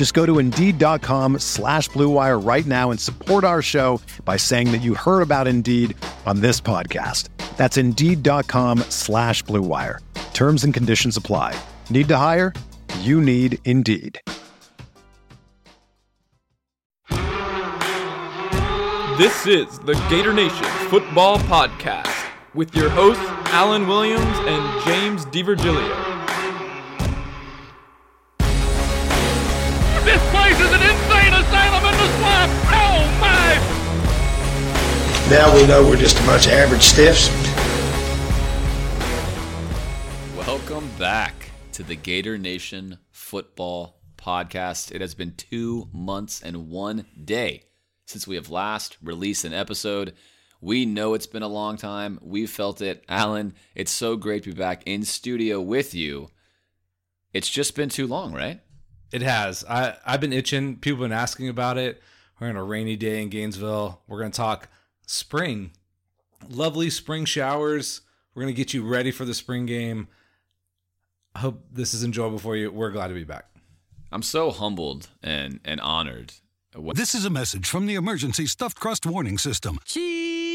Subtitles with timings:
[0.00, 4.78] Just go to Indeed.com slash BlueWire right now and support our show by saying that
[4.78, 7.28] you heard about Indeed on this podcast.
[7.58, 9.98] That's Indeed.com slash BlueWire.
[10.32, 11.54] Terms and conditions apply.
[11.90, 12.54] Need to hire?
[13.00, 14.18] You need Indeed.
[19.18, 26.09] This is the Gator Nation Football Podcast with your hosts, Alan Williams and James DiVirgilio.
[30.04, 32.52] This place is an insane asylum in the swamp!
[32.72, 33.58] Oh my!
[35.28, 37.28] Now we know we're just a bunch of average stiffs.
[40.34, 41.34] Welcome back
[41.72, 44.90] to the Gator Nation Football Podcast.
[44.90, 47.64] It has been two months and one day
[48.06, 50.14] since we have last released an episode.
[50.62, 52.18] We know it's been a long time.
[52.22, 53.04] We've felt it.
[53.06, 56.30] Alan, it's so great to be back in studio with you.
[57.34, 58.62] It's just been too long, right?
[59.12, 59.64] It has.
[59.68, 60.76] I, I've been itching.
[60.76, 62.02] People have been asking about it.
[62.38, 64.00] We're on a rainy day in Gainesville.
[64.08, 64.68] We're going to talk
[65.06, 65.72] spring.
[66.48, 68.02] Lovely spring showers.
[68.34, 70.08] We're going to get you ready for the spring game.
[71.34, 72.70] I hope this is enjoyable for you.
[72.70, 73.46] We're glad to be back.
[74.12, 76.32] I'm so humbled and, and honored.
[76.94, 79.78] This is a message from the emergency stuffed crust warning system.
[79.84, 80.49] Cheese!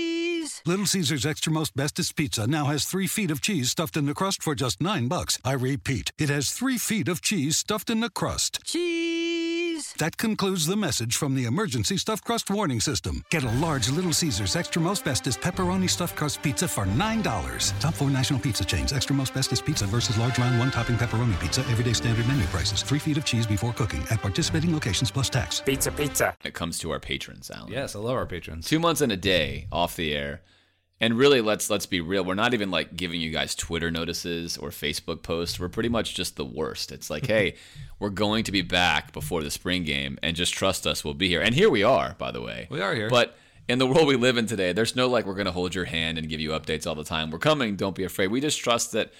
[0.67, 4.15] Little Caesars Extra Most Bestest Pizza now has three feet of cheese stuffed in the
[4.15, 5.37] crust for just nine bucks.
[5.45, 8.61] I repeat, it has three feet of cheese stuffed in the crust.
[8.65, 9.93] Cheese!
[9.99, 13.23] That concludes the message from the emergency stuffed crust warning system.
[13.29, 17.79] Get a large Little Caesars Extra Most Bestest pepperoni stuffed crust pizza for $9.
[17.79, 18.91] Top four national pizza chains.
[18.91, 21.61] Extra Most Bestest pizza versus large round one topping pepperoni pizza.
[21.69, 22.81] Everyday standard menu prices.
[22.81, 25.61] Three feet of cheese before cooking at participating locations plus tax.
[25.61, 26.35] Pizza, pizza.
[26.43, 27.71] It comes to our patrons, Alan.
[27.71, 28.65] Yes, I love our patrons.
[28.65, 30.41] Two months and a day off the air.
[31.01, 32.23] And really, let's let's be real.
[32.23, 35.59] We're not even like giving you guys Twitter notices or Facebook posts.
[35.59, 36.91] We're pretty much just the worst.
[36.91, 37.55] It's like, hey,
[37.99, 41.27] we're going to be back before the spring game, and just trust us, we'll be
[41.27, 41.41] here.
[41.41, 42.67] And here we are, by the way.
[42.69, 43.09] We are here.
[43.09, 43.35] But
[43.67, 45.85] in the world we live in today, there's no like we're going to hold your
[45.85, 47.29] hand and give you updates all the time.
[47.29, 47.75] We're coming.
[47.75, 48.31] Don't be afraid.
[48.31, 49.11] We just trust that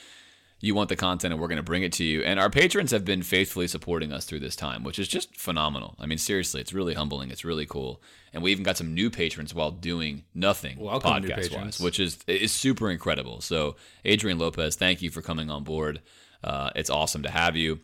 [0.65, 2.23] you want the content and we're going to bring it to you.
[2.23, 5.95] And our patrons have been faithfully supporting us through this time, which is just phenomenal.
[5.99, 7.29] I mean, seriously, it's really humbling.
[7.29, 8.01] It's really cool.
[8.33, 11.79] And we even got some new patrons while doing nothing Welcome, new podcast patrons.
[11.79, 13.41] wise, which is is super incredible.
[13.41, 13.75] So,
[14.05, 16.01] Adrian Lopez, thank you for coming on board.
[16.43, 17.79] Uh, it's awesome to have you.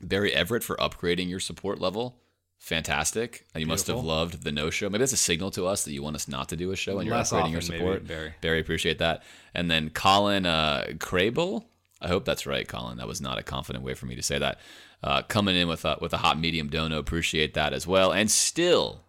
[0.00, 2.18] Barry Everett for upgrading your support level.
[2.58, 3.44] Fantastic.
[3.54, 4.88] You must have loved the no show.
[4.88, 6.98] Maybe that's a signal to us that you want us not to do a show
[6.98, 8.06] and you're Less upgrading your often, maybe, support.
[8.06, 8.34] Barry.
[8.40, 9.22] Barry, appreciate that.
[9.54, 11.64] And then Colin uh, Crable.
[12.00, 12.98] I hope that's right, Colin.
[12.98, 14.60] That was not a confident way for me to say that.
[15.02, 16.98] Uh, coming in with a, with a hot medium dono.
[16.98, 18.12] Appreciate that as well.
[18.12, 19.04] And still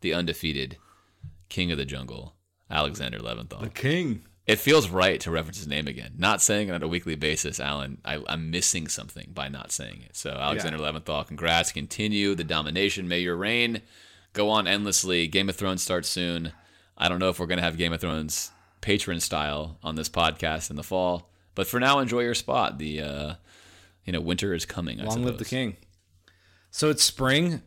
[0.00, 0.76] the undefeated
[1.48, 2.34] king of the jungle,
[2.70, 3.60] Alexander Leventhal.
[3.60, 4.24] The king.
[4.46, 6.14] It feels right to reference his name again.
[6.18, 7.98] Not saying it on a weekly basis, Alan.
[8.04, 10.16] I, I'm missing something by not saying it.
[10.16, 11.70] So, Alexander Leventhal, congrats.
[11.70, 13.06] Continue the domination.
[13.06, 13.82] May your reign
[14.32, 15.28] go on endlessly.
[15.28, 16.52] Game of Thrones starts soon.
[16.98, 18.50] I don't know if we're going to have Game of Thrones
[18.80, 22.78] patron style on this podcast in the fall, but for now, enjoy your spot.
[22.78, 23.34] The uh,
[24.04, 25.00] you know winter is coming.
[25.00, 25.76] I Long live the king.
[26.70, 27.62] So it's spring.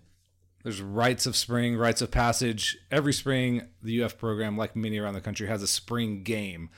[0.64, 2.76] There's rites of spring, rites of passage.
[2.90, 6.70] Every spring, the UF program, like many around the country, has a spring game.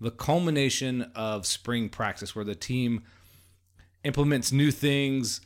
[0.00, 3.02] The culmination of spring practice where the team
[4.02, 5.42] implements new things,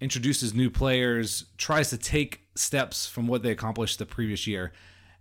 [0.00, 4.72] introduces new players, tries to take steps from what they accomplished the previous year.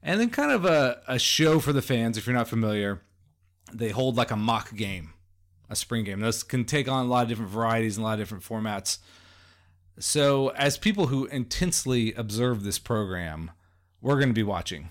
[0.02, 3.02] And then kind of a, a show for the fans, if you're not familiar.
[3.74, 5.14] They hold like a mock game,
[5.72, 6.20] a spring game.
[6.20, 9.00] Those can take on a lot of different varieties and a lot of different formats.
[9.98, 13.52] So, as people who intensely observe this program,
[14.02, 14.90] we're going to be watching.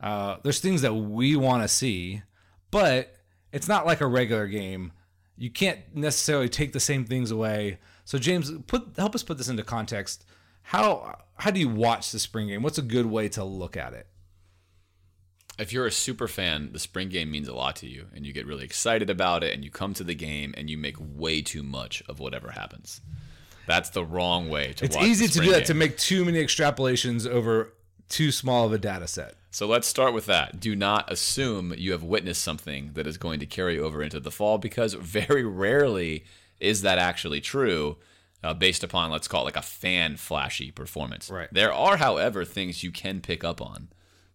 [0.00, 2.22] Uh, there's things that we want to see,
[2.70, 3.14] but
[3.52, 4.92] it's not like a regular game.
[5.36, 7.78] You can't necessarily take the same things away.
[8.04, 10.24] So, James, put help us put this into context.
[10.62, 12.62] How how do you watch the spring game?
[12.62, 14.06] What's a good way to look at it?
[15.60, 18.32] If you're a super fan, the spring game means a lot to you, and you
[18.32, 21.42] get really excited about it, and you come to the game, and you make way
[21.42, 23.00] too much of whatever happens.
[23.66, 24.84] That's the wrong way to.
[24.86, 24.96] Watch it.
[24.96, 27.74] It's easy to do that to make too many extrapolations over
[28.08, 29.34] too small of a data set.
[29.52, 30.60] So let's start with that.
[30.60, 34.30] Do not assume you have witnessed something that is going to carry over into the
[34.30, 36.24] fall because very rarely
[36.58, 37.96] is that actually true
[38.42, 41.30] uh, based upon, let's call it like a fan flashy performance.
[41.30, 41.48] Right.
[41.52, 43.88] There are, however, things you can pick up on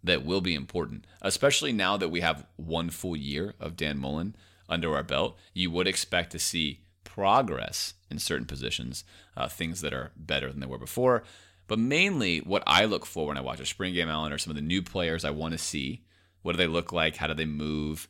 [0.06, 4.36] that will be important, especially now that we have one full year of Dan Mullen
[4.69, 5.38] under our belt.
[5.54, 9.04] You would expect to see progress in certain positions,
[9.36, 11.24] uh, things that are better than they were before.
[11.68, 14.52] But mainly, what I look for when I watch a spring game, Alan, are some
[14.52, 16.04] of the new players I want to see.
[16.44, 17.18] What do they look like?
[17.18, 18.07] How do they move?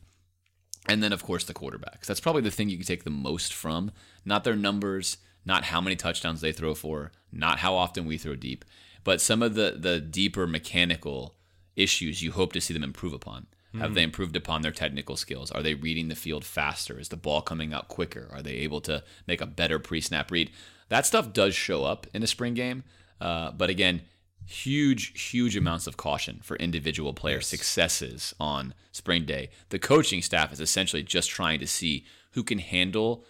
[0.88, 2.06] And then, of course, the quarterbacks.
[2.06, 3.92] That's probably the thing you can take the most from.
[4.24, 5.16] Not their numbers,
[5.46, 8.64] not how many touchdowns they throw for, not how often we throw deep,
[9.04, 11.35] but some of the the deeper mechanical
[11.76, 13.46] issues you hope to see them improve upon.
[13.78, 15.50] Have they improved upon their technical skills?
[15.50, 16.98] Are they reading the field faster?
[16.98, 18.28] Is the ball coming out quicker?
[18.32, 20.50] Are they able to make a better pre-snap read?
[20.88, 22.84] That stuff does show up in a spring game,
[23.20, 24.02] uh, but again,
[24.46, 29.50] huge, huge amounts of caution for individual player successes on spring day.
[29.68, 33.24] The coaching staff is essentially just trying to see who can handle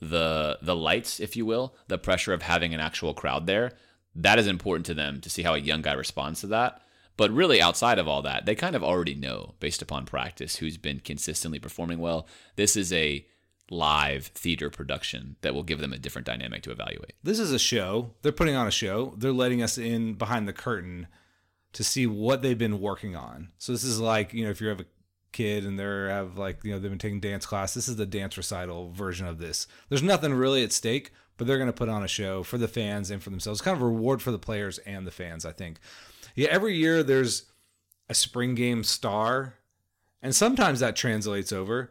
[0.00, 3.72] the the lights, if you will, the pressure of having an actual crowd there.
[4.14, 6.82] That is important to them to see how a young guy responds to that.
[7.20, 10.78] But really, outside of all that, they kind of already know based upon practice who's
[10.78, 12.26] been consistently performing well.
[12.56, 13.26] This is a
[13.68, 17.12] live theater production that will give them a different dynamic to evaluate.
[17.22, 18.14] This is a show.
[18.22, 19.12] They're putting on a show.
[19.18, 21.08] They're letting us in behind the curtain
[21.74, 23.50] to see what they've been working on.
[23.58, 24.86] So this is like, you know, if you have a
[25.30, 28.06] kid and they're have like, you know, they've been taking dance class, this is the
[28.06, 29.66] dance recital version of this.
[29.90, 32.66] There's nothing really at stake, but they're going to put on a show for the
[32.66, 33.60] fans and for themselves.
[33.60, 35.80] Kind of a reward for the players and the fans, I think.
[36.34, 37.44] Yeah, every year there's
[38.08, 39.54] a spring game star,
[40.22, 41.90] and sometimes that translates over.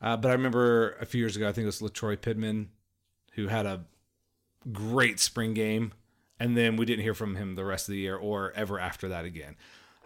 [0.00, 2.68] Uh, but I remember a few years ago, I think it was Latroy Pittman,
[3.32, 3.84] who had a
[4.72, 5.92] great spring game,
[6.38, 9.08] and then we didn't hear from him the rest of the year or ever after
[9.08, 9.56] that again.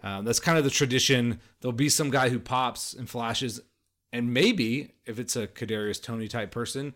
[0.01, 1.41] Um, that's kind of the tradition.
[1.59, 3.59] There'll be some guy who pops and flashes,
[4.13, 6.93] and maybe if it's a Kadarius Toney type person,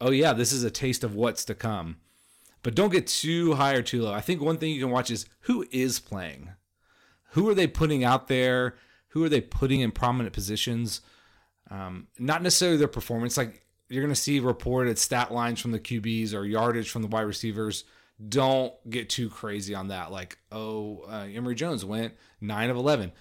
[0.00, 1.96] oh yeah, this is a taste of what's to come.
[2.64, 4.12] But don't get too high or too low.
[4.12, 6.50] I think one thing you can watch is who is playing.
[7.32, 8.74] Who are they putting out there?
[9.08, 11.02] Who are they putting in prominent positions?
[11.70, 13.36] Um, not necessarily their performance.
[13.36, 17.08] Like you're going to see reported stat lines from the QBs or yardage from the
[17.08, 17.84] wide receivers.
[18.28, 20.10] Don't get too crazy on that.
[20.10, 23.12] Like, oh, uh, Emory Jones went nine of eleven.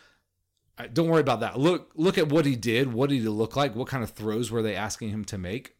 [0.77, 1.59] Uh, Don't worry about that.
[1.59, 2.93] Look, look at what he did.
[2.93, 3.75] What did he look like?
[3.75, 5.75] What kind of throws were they asking him to make?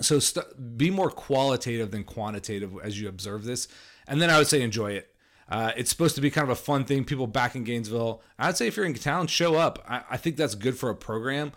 [0.00, 3.68] So st- be more qualitative than quantitative as you observe this,
[4.06, 5.14] and then I would say enjoy it.
[5.48, 7.04] Uh, it's supposed to be kind of a fun thing.
[7.04, 8.22] People back in Gainesville.
[8.38, 9.82] I'd say if you're in town, show up.
[9.88, 11.52] I, I think that's good for a program.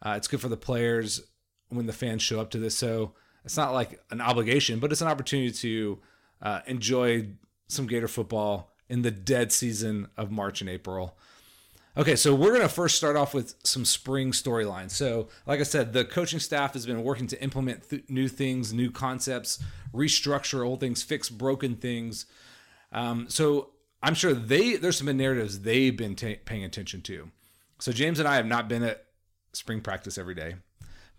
[0.00, 1.22] Uh, it's good for the players
[1.68, 2.76] when the fans show up to this.
[2.76, 3.12] So
[3.44, 5.98] it's not like an obligation, but it's an opportunity to
[6.40, 7.28] uh, enjoy
[7.68, 11.18] some Gator football in the dead season of March and April.
[11.98, 14.90] Okay, so we're going to first start off with some spring storylines.
[14.90, 18.74] So, like I said, the coaching staff has been working to implement th- new things,
[18.74, 19.62] new concepts,
[19.94, 22.26] restructure old things, fix broken things.
[22.92, 23.70] Um, so,
[24.02, 27.30] I'm sure they there's some narratives they've been ta paying attention to.
[27.78, 29.06] So, James and I have not been at
[29.54, 30.56] spring practice every day,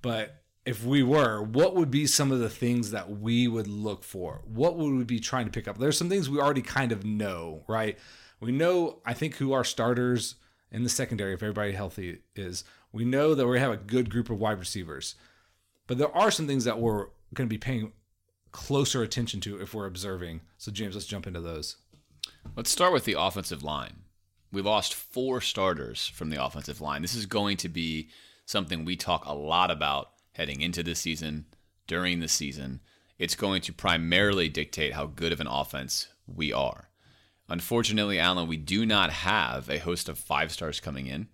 [0.04, 4.04] but if we were, what would be some of the things that we would look
[4.04, 4.44] for?
[4.46, 5.80] What would we be trying to pick up?
[5.80, 7.98] There's some things we already kind of know, right?
[8.40, 10.36] We know, I think, who our starters
[10.72, 12.64] in the secondary, if everybody healthy is.
[12.92, 15.16] We know that we have a good group of wide receivers.
[15.88, 17.94] But there are some things that we're going to be paying
[18.52, 20.42] closer attention to if we're observing.
[20.58, 21.78] So, James, let's jump into those.
[22.56, 24.04] Let's start with the offensive line.
[24.52, 27.02] We lost four starters from the offensive line.
[27.02, 28.10] This is going to be
[28.46, 31.46] something we talk a lot about heading into the season,
[31.86, 32.82] during the season.
[33.20, 36.87] It's going to primarily dictate how good of an offense we are.
[37.50, 41.28] Unfortunately, Alan, we do not have a host of five stars coming in.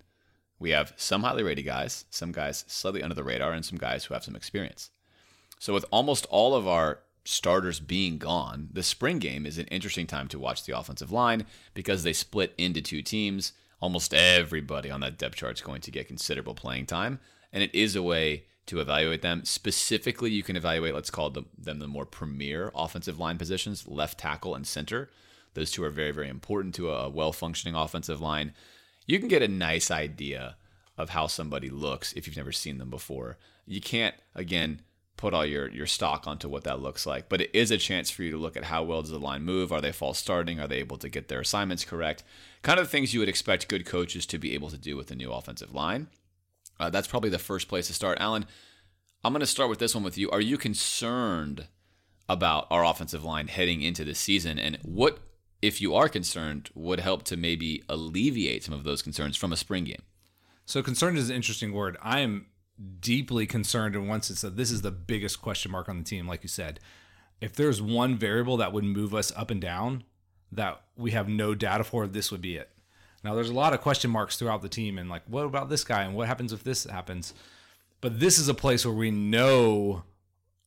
[0.59, 4.05] We have some highly rated guys, some guys slightly under the radar, and some guys
[4.05, 4.91] who have some experience.
[5.59, 10.07] So, with almost all of our starters being gone, the spring game is an interesting
[10.07, 13.53] time to watch the offensive line because they split into two teams.
[13.81, 17.19] Almost everybody on that depth chart is going to get considerable playing time,
[17.51, 19.43] and it is a way to evaluate them.
[19.43, 24.19] Specifically, you can evaluate, let's call them, them the more premier offensive line positions, left
[24.19, 25.09] tackle and center.
[25.53, 28.53] Those two are very, very important to a well functioning offensive line.
[29.05, 30.55] You can get a nice idea
[30.97, 33.37] of how somebody looks if you've never seen them before.
[33.65, 34.81] You can't, again,
[35.17, 37.29] put all your your stock onto what that looks like.
[37.29, 39.43] But it is a chance for you to look at how well does the line
[39.43, 39.71] move?
[39.71, 40.59] Are they false starting?
[40.59, 42.23] Are they able to get their assignments correct?
[42.61, 45.15] Kind of things you would expect good coaches to be able to do with a
[45.15, 46.07] new offensive line.
[46.79, 48.17] Uh, that's probably the first place to start.
[48.19, 48.45] Alan,
[49.23, 50.29] I'm going to start with this one with you.
[50.31, 51.67] Are you concerned
[52.27, 54.59] about our offensive line heading into the season?
[54.59, 55.19] And what,
[55.63, 59.57] if you are concerned, would help to maybe alleviate some of those concerns from a
[59.57, 60.01] spring game?
[60.65, 61.95] So, concerned is an interesting word.
[62.01, 62.47] I am
[62.99, 66.27] deeply concerned in one sense that this is the biggest question mark on the team,
[66.27, 66.81] like you said.
[67.39, 70.03] If there's one variable that would move us up and down
[70.51, 72.69] that we have no data for, this would be it.
[73.23, 75.85] Now, there's a lot of question marks throughout the team, and like, what about this
[75.85, 77.33] guy, and what happens if this happens?
[78.01, 80.03] But this is a place where we know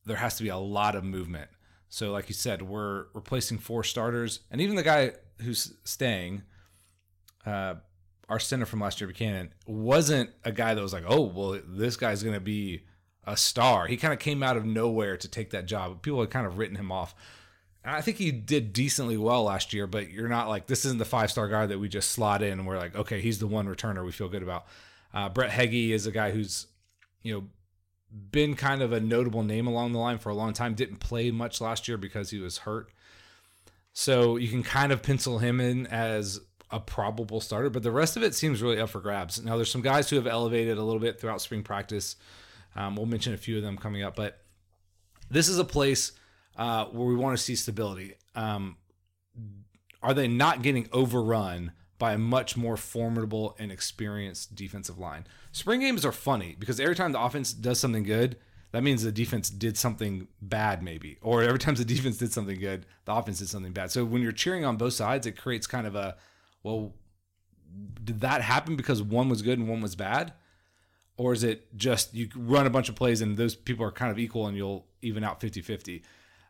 [0.07, 1.51] there has to be a lot of movement.
[1.89, 6.43] So, like you said, we're replacing four starters, and even the guy who's staying,
[7.45, 7.75] uh,
[8.29, 11.97] our center from last year, Buchanan, wasn't a guy that was like, oh, well, this
[11.97, 12.83] guy's going to be
[13.25, 13.87] a star.
[13.87, 16.03] He kind of came out of nowhere to take that job.
[16.03, 17.15] People had kind of written him off.
[17.85, 20.99] And I think he did decently well last year, but you're not like, this isn't
[20.99, 23.47] the five star guy that we just slot in and we're like, okay, he's the
[23.47, 24.67] one returner we feel good about.
[25.15, 26.67] Uh, Brett Heggie is a guy who's,
[27.23, 27.45] you know,
[28.11, 30.75] been kind of a notable name along the line for a long time.
[30.75, 32.91] Didn't play much last year because he was hurt.
[33.93, 38.17] So you can kind of pencil him in as a probable starter, but the rest
[38.17, 39.43] of it seems really up for grabs.
[39.43, 42.17] Now, there's some guys who have elevated a little bit throughout spring practice.
[42.75, 44.43] Um, we'll mention a few of them coming up, but
[45.31, 46.13] this is a place
[46.57, 48.15] uh, where we want to see stability.
[48.35, 48.77] Um,
[50.03, 55.27] are they not getting overrun by a much more formidable and experienced defensive line?
[55.53, 58.37] Spring games are funny because every time the offense does something good,
[58.73, 61.19] that means the defense did something bad, maybe.
[61.23, 63.91] Or every time the defense did something good, the offense did something bad.
[63.91, 66.17] So when you're cheering on both sides, it creates kind of a
[66.63, 66.95] well,
[68.03, 70.33] did that happen because one was good and one was bad?
[71.17, 74.11] Or is it just you run a bunch of plays and those people are kind
[74.11, 76.03] of equal and you'll even out 50 50?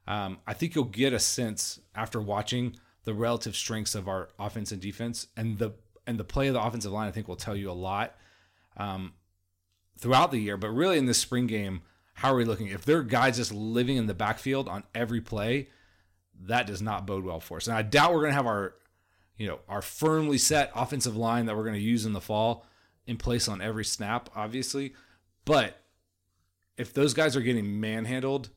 [0.09, 4.71] Um, I think you'll get a sense after watching the relative strengths of our offense
[4.71, 5.73] and defense and the
[6.07, 7.09] and the play of the offensive line.
[7.09, 8.15] I think will tell you a lot
[8.77, 9.15] um,
[9.99, 11.81] throughout the year, but really in this spring game,
[12.15, 12.67] how are we looking?
[12.67, 15.69] If there are guys just living in the backfield on every play,
[16.43, 17.67] that does not bode well for us.
[17.67, 18.75] And I doubt we're going to have our
[19.37, 22.67] you know, our firmly set offensive line that we're going to use in the fall
[23.07, 24.95] in place on every snap, obviously.
[25.45, 25.81] But
[26.77, 28.51] if those guys are getting manhandled,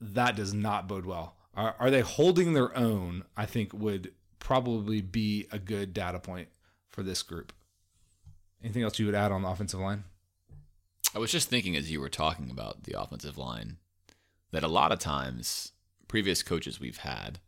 [0.00, 1.36] that does not bode well.
[1.58, 3.24] Are, are they holding their own?
[3.36, 6.48] I think would probably be a good data point
[6.88, 7.52] for this group.
[8.62, 10.04] Anything else you would add on the offensive line?
[11.14, 13.78] I was just thinking as you were talking about the offensive line
[14.52, 15.72] that a lot of times
[16.06, 17.40] previous coaches we've had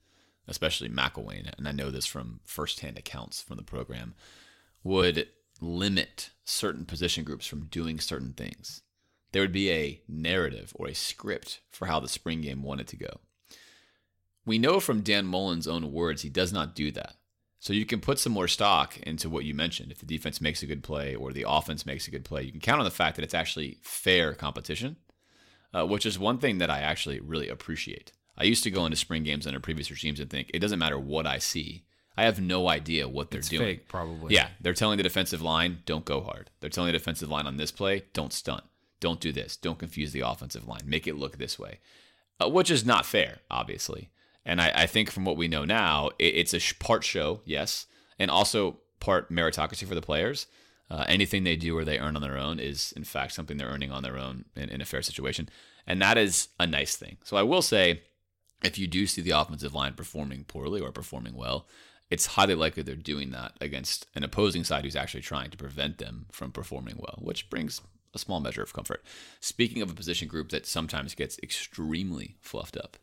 [0.51, 4.15] especially McElwain, and I know this from firsthand accounts from the program,
[4.83, 5.29] would
[5.61, 8.83] limit certain position groups from doing certain things.
[9.33, 12.97] There would be a narrative or a script for how the spring game wanted to
[12.97, 13.21] go.
[14.51, 17.15] We know from Dan Mullen's own words he does not do that.
[17.61, 19.93] So you can put some more stock into what you mentioned.
[19.93, 22.51] If the defense makes a good play or the offense makes a good play, you
[22.51, 24.97] can count on the fact that it's actually fair competition,
[25.73, 28.11] uh, which is one thing that I actually really appreciate.
[28.37, 30.99] I used to go into spring games under previous regimes and think it doesn't matter
[30.99, 31.85] what I see.
[32.17, 33.77] I have no idea what they're it's doing.
[33.77, 34.35] Fake, probably.
[34.35, 36.51] Yeah, they're telling the defensive line, don't go hard.
[36.59, 38.65] They're telling the defensive line on this play, don't stunt.
[38.99, 39.57] Don't do this.
[39.57, 40.83] Don't confuse the offensive line.
[40.87, 41.79] Make it look this way,
[42.43, 44.11] uh, which is not fair, obviously.
[44.45, 47.87] And I, I, think from what we know now, it, it's a part show, yes,
[48.19, 50.47] and also part meritocracy for the players.
[50.91, 53.69] Uh, anything they do or they earn on their own is, in fact, something they're
[53.69, 55.49] earning on their own in, in a fair situation.
[55.87, 57.19] And that is a nice thing.
[57.23, 58.03] So I will say,
[58.63, 61.67] if you do see the offensive line performing poorly or performing well,
[62.11, 65.99] it's highly likely they're doing that against an opposing side who's actually trying to prevent
[65.99, 67.81] them from performing well, which brings
[68.13, 69.05] a small measure of comfort.
[69.39, 72.97] Speaking of a position group that sometimes gets extremely fluffed up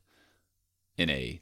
[0.98, 1.39] in a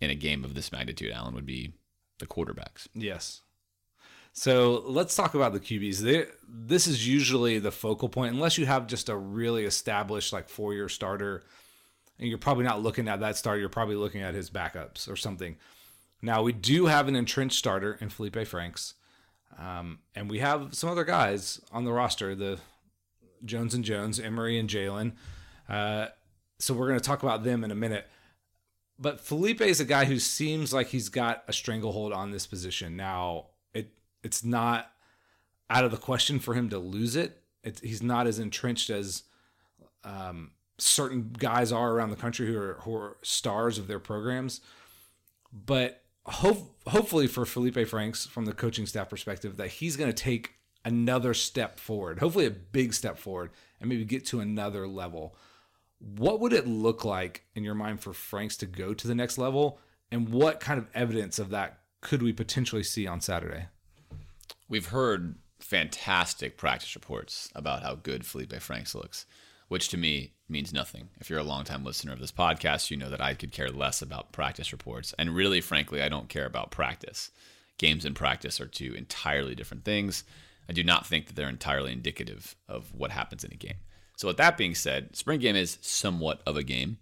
[0.00, 1.74] in a game of this magnitude, Alan would be
[2.18, 2.88] the quarterbacks.
[2.94, 3.40] Yes.
[4.32, 5.98] So let's talk about the QBs.
[5.98, 10.48] They, this is usually the focal point, unless you have just a really established like
[10.48, 11.44] four year starter
[12.18, 13.60] and you're probably not looking at that starter.
[13.60, 15.56] You're probably looking at his backups or something.
[16.22, 18.94] Now we do have an entrenched starter in Felipe Franks,
[19.58, 22.58] um, and we have some other guys on the roster, the
[23.44, 25.12] Jones and Jones, Emory and Jalon.
[25.68, 26.06] Uh,
[26.58, 28.08] so we're going to talk about them in a minute.
[28.98, 32.96] But Felipe is a guy who seems like he's got a stranglehold on this position.
[32.96, 33.90] Now it
[34.22, 34.90] it's not
[35.70, 37.42] out of the question for him to lose it.
[37.82, 39.24] he's not as entrenched as
[40.04, 44.60] um, certain guys are around the country who are, who are stars of their programs.
[45.52, 50.22] But hope, hopefully for Felipe Franks, from the coaching staff perspective, that he's going to
[50.22, 55.36] take another step forward, hopefully a big step forward, and maybe get to another level.
[56.04, 59.38] What would it look like in your mind for Franks to go to the next
[59.38, 59.78] level?
[60.10, 63.66] And what kind of evidence of that could we potentially see on Saturday?
[64.68, 69.24] We've heard fantastic practice reports about how good Felipe Franks looks,
[69.68, 71.08] which to me means nothing.
[71.20, 74.02] If you're a longtime listener of this podcast, you know that I could care less
[74.02, 75.14] about practice reports.
[75.18, 77.30] And really, frankly, I don't care about practice.
[77.78, 80.24] Games and practice are two entirely different things.
[80.68, 83.78] I do not think that they're entirely indicative of what happens in a game.
[84.16, 86.98] So, with that being said, spring game is somewhat of a game.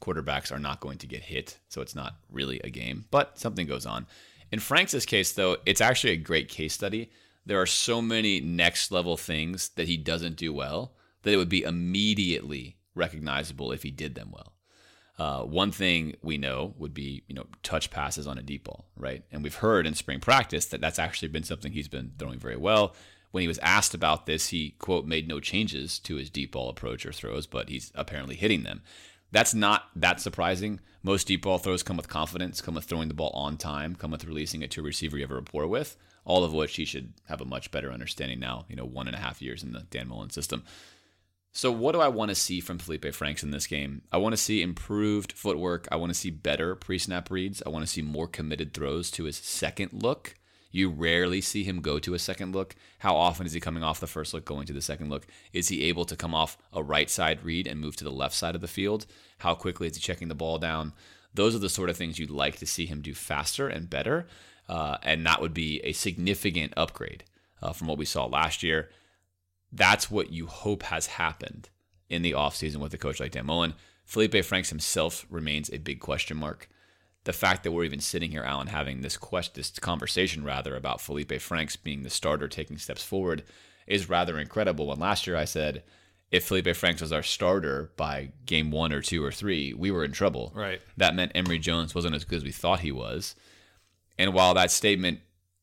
[0.00, 3.66] Quarterbacks are not going to get hit, so it's not really a game, but something
[3.66, 4.06] goes on.
[4.50, 7.10] In Franks' case, though, it's actually a great case study.
[7.46, 11.48] There are so many next level things that he doesn't do well that it would
[11.48, 14.54] be immediately recognizable if he did them well.
[15.18, 18.86] Uh, one thing we know would be, you know, touch passes on a deep ball,
[18.96, 19.22] right?
[19.30, 22.56] And we've heard in spring practice that that's actually been something he's been throwing very
[22.56, 22.94] well.
[23.30, 26.68] When he was asked about this, he, quote, made no changes to his deep ball
[26.68, 28.82] approach or throws, but he's apparently hitting them.
[29.30, 30.80] That's not that surprising.
[31.02, 34.10] Most deep ball throws come with confidence, come with throwing the ball on time, come
[34.10, 36.84] with releasing it to a receiver you have a rapport with, all of which he
[36.84, 39.72] should have a much better understanding now, you know, one and a half years in
[39.72, 40.64] the Dan Mullen system.
[41.52, 44.02] So, what do I want to see from Felipe Franks in this game?
[44.12, 45.88] I want to see improved footwork.
[45.90, 47.62] I want to see better pre snap reads.
[47.66, 50.36] I want to see more committed throws to his second look.
[50.70, 52.76] You rarely see him go to a second look.
[52.98, 55.26] How often is he coming off the first look, going to the second look?
[55.52, 58.34] Is he able to come off a right side read and move to the left
[58.34, 59.06] side of the field?
[59.38, 60.92] How quickly is he checking the ball down?
[61.34, 64.26] Those are the sort of things you'd like to see him do faster and better.
[64.68, 67.24] Uh, and that would be a significant upgrade
[67.60, 68.90] uh, from what we saw last year
[69.72, 71.68] that's what you hope has happened
[72.08, 73.74] in the offseason with a coach like Dan Mullen.
[74.04, 76.68] Felipe Franks himself remains a big question mark.
[77.24, 81.00] The fact that we're even sitting here, Alan, having this question, this conversation rather about
[81.00, 83.42] Felipe Franks being the starter taking steps forward
[83.86, 84.86] is rather incredible.
[84.86, 85.82] When last year I said
[86.30, 90.04] if Felipe Franks was our starter by game one or two or three, we were
[90.04, 90.52] in trouble.
[90.54, 90.80] Right.
[90.96, 93.34] That meant Emory Jones wasn't as good as we thought he was.
[94.16, 95.20] And while that statement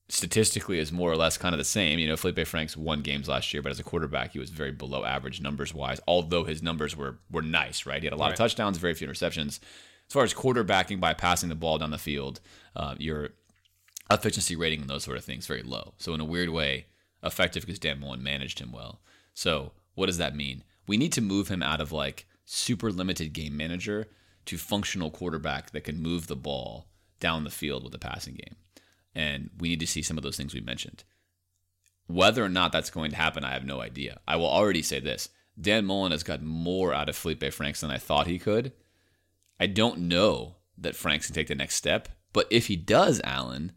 [0.10, 2.00] statistically is more or less kind of the same.
[2.00, 4.72] You know, Felipe Franks won games last year, but as a quarterback, he was very
[4.72, 6.00] below average numbers wise.
[6.08, 8.02] Although his numbers were were nice, right?
[8.02, 8.34] He had a lot right.
[8.34, 9.60] of touchdowns, very few interceptions.
[10.08, 12.40] As far as quarterbacking by passing the ball down the field,
[12.76, 13.30] uh, your
[14.10, 15.94] efficiency rating and those sort of things very low.
[15.98, 16.88] So in a weird way,
[17.24, 19.02] effective because Dan Mullen managed him well.
[19.34, 20.64] So what does that mean?
[20.88, 24.08] We need to move him out of like super limited game manager
[24.46, 26.88] to functional quarterback that can move the ball
[27.20, 28.56] down the field with the passing game
[29.18, 31.04] and we need to see some of those things we mentioned.
[32.06, 34.20] Whether or not that's going to happen, I have no idea.
[34.28, 37.90] I will already say this Dan Mullen has got more out of Felipe Franks than
[37.90, 38.72] I thought he could.
[39.60, 43.72] I don't know that Franks can take the next step, but if he does, Alan,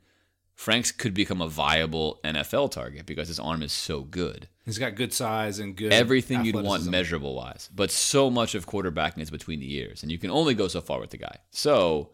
[0.55, 4.47] Franks could become a viable NFL target because his arm is so good.
[4.67, 7.71] He's got good size and good everything you'd want measurable wise.
[7.75, 10.83] But so much of quarterbacking is between the ears, and you can only go so
[10.83, 11.39] far with the guy.
[11.51, 12.11] So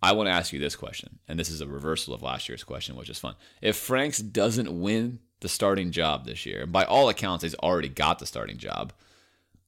[0.00, 2.62] I want to ask you this question, and this is a reversal of last year's
[2.62, 3.34] question, which is fun.
[3.60, 7.88] If Franks doesn't win the starting job this year, and by all accounts, he's already
[7.88, 8.92] got the starting job,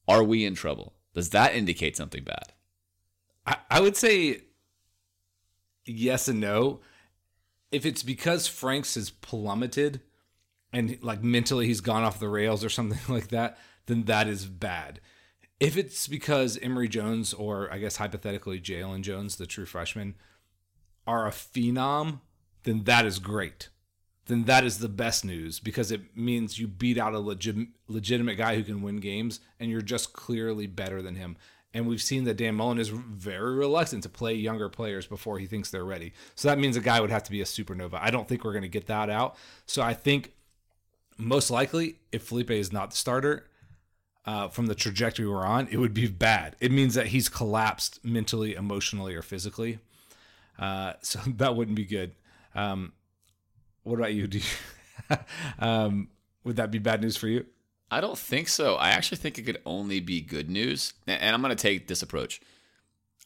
[0.06, 0.92] are we in trouble?
[1.12, 2.52] Does that indicate something bad?
[3.46, 4.42] I, I would say
[5.84, 6.80] yes and no.
[7.72, 10.00] If it's because Franks has plummeted
[10.72, 14.46] and like mentally he's gone off the rails or something like that, then that is
[14.46, 15.00] bad.
[15.58, 20.14] If it's because Emory Jones, or I guess hypothetically Jalon Jones, the true freshman,
[21.06, 22.20] are a phenom,
[22.64, 23.70] then that is great.
[24.26, 28.36] Then that is the best news because it means you beat out a legit, legitimate
[28.36, 31.36] guy who can win games and you're just clearly better than him.
[31.76, 35.44] And we've seen that Dan Mullen is very reluctant to play younger players before he
[35.44, 36.14] thinks they're ready.
[36.34, 37.98] So that means a guy would have to be a supernova.
[38.00, 39.36] I don't think we're going to get that out.
[39.66, 40.32] So I think
[41.18, 43.50] most likely, if Felipe is not the starter,
[44.24, 46.56] uh, from the trajectory we're on, it would be bad.
[46.60, 49.78] It means that he's collapsed mentally, emotionally, or physically.
[50.58, 52.12] Uh, so that wouldn't be good.
[52.54, 52.94] Um,
[53.82, 54.26] what about you?
[54.26, 54.44] Do you
[55.58, 56.08] um,
[56.42, 57.44] would that be bad news for you?
[57.90, 58.74] I don't think so.
[58.74, 60.94] I actually think it could only be good news.
[61.06, 62.40] And I'm going to take this approach.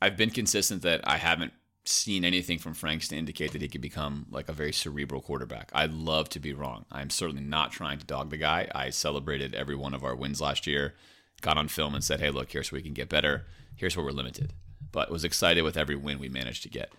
[0.03, 1.53] I've been consistent that I haven't
[1.85, 5.70] seen anything from Franks to indicate that he could become like a very cerebral quarterback.
[5.75, 6.85] I'd love to be wrong.
[6.92, 8.68] I'm certainly not trying to dog the guy.
[8.75, 10.94] I celebrated every one of our wins last year,
[11.40, 13.46] got on film and said, hey, look, here's where we can get better.
[13.77, 14.53] Here's where we're limited.
[14.92, 16.92] But was excited with every win we managed to get.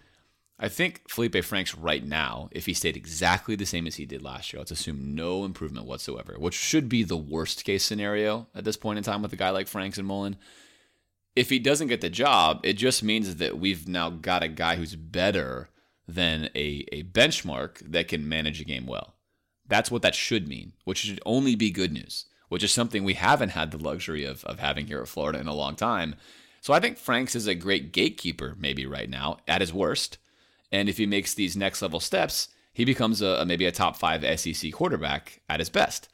[0.62, 4.21] I think Felipe Franks right now, if he stayed exactly the same as he did
[4.21, 8.63] last year, let's assume no improvement whatsoever, which should be the worst case scenario at
[8.63, 10.38] this point in time with a guy like Franks and Mullen
[11.36, 14.76] if he doesn't get the job, it just means that we've now got a guy
[14.76, 15.69] who's better
[16.08, 19.15] than a, a benchmark that can manage a game well.
[19.67, 22.26] That's what that should mean, which should only be good news.
[22.50, 25.47] which is something we haven't had the luxury of, of having here at Florida in
[25.47, 26.15] a long time.
[26.60, 30.17] So I think Franks is a great gatekeeper, maybe right now, at his worst.
[30.71, 34.23] And if he makes these next level steps, he becomes a, maybe a top five
[34.39, 36.07] SEC quarterback at his best.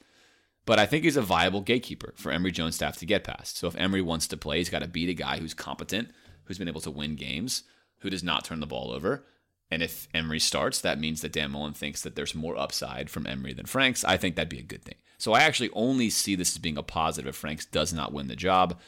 [0.65, 3.57] But I think he's a viable gatekeeper for Emory Jones staff to get past.
[3.57, 6.09] So if Emory wants to play, he's got to beat a guy who's competent,
[6.45, 7.63] who's been able to win games,
[7.99, 9.23] who does not turn the ball over.
[9.69, 13.27] And if Emory starts, that means that Dan Mullen thinks that there's more upside from
[13.27, 14.03] Emory than Franks.
[14.03, 14.95] I think that'd be a good thing.
[15.17, 18.27] So I actually only see this as being a positive if Franks does not win
[18.27, 18.79] the job.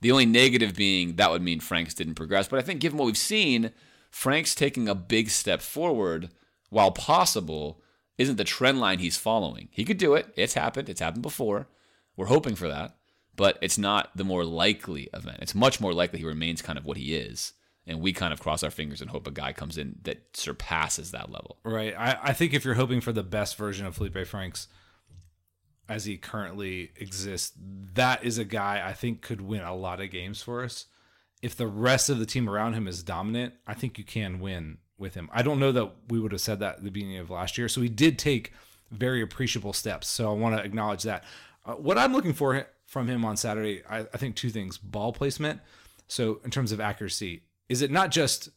[0.00, 2.48] The only negative being that would mean Franks didn't progress.
[2.48, 3.72] But I think given what we've seen,
[4.14, 6.30] Franks taking a big step forward,
[6.70, 7.82] while possible,
[8.16, 9.68] isn't the trend line he's following.
[9.72, 10.32] He could do it.
[10.36, 10.88] It's happened.
[10.88, 11.66] It's happened before.
[12.16, 12.96] We're hoping for that.
[13.34, 15.38] But it's not the more likely event.
[15.42, 17.54] It's much more likely he remains kind of what he is
[17.86, 21.10] and we kind of cross our fingers and hope a guy comes in that surpasses
[21.10, 21.58] that level.
[21.64, 21.94] Right.
[21.98, 24.68] I, I think if you're hoping for the best version of Felipe Franks
[25.88, 27.52] as he currently exists,
[27.94, 30.86] that is a guy I think could win a lot of games for us.
[31.44, 34.78] If the rest of the team around him is dominant, I think you can win
[34.96, 35.28] with him.
[35.30, 37.68] I don't know that we would have said that at the beginning of last year.
[37.68, 38.54] So he did take
[38.90, 40.08] very appreciable steps.
[40.08, 41.22] So I want to acknowledge that.
[41.66, 45.12] Uh, what I'm looking for from him on Saturday, I, I think two things ball
[45.12, 45.60] placement.
[46.08, 48.48] So in terms of accuracy, is it not just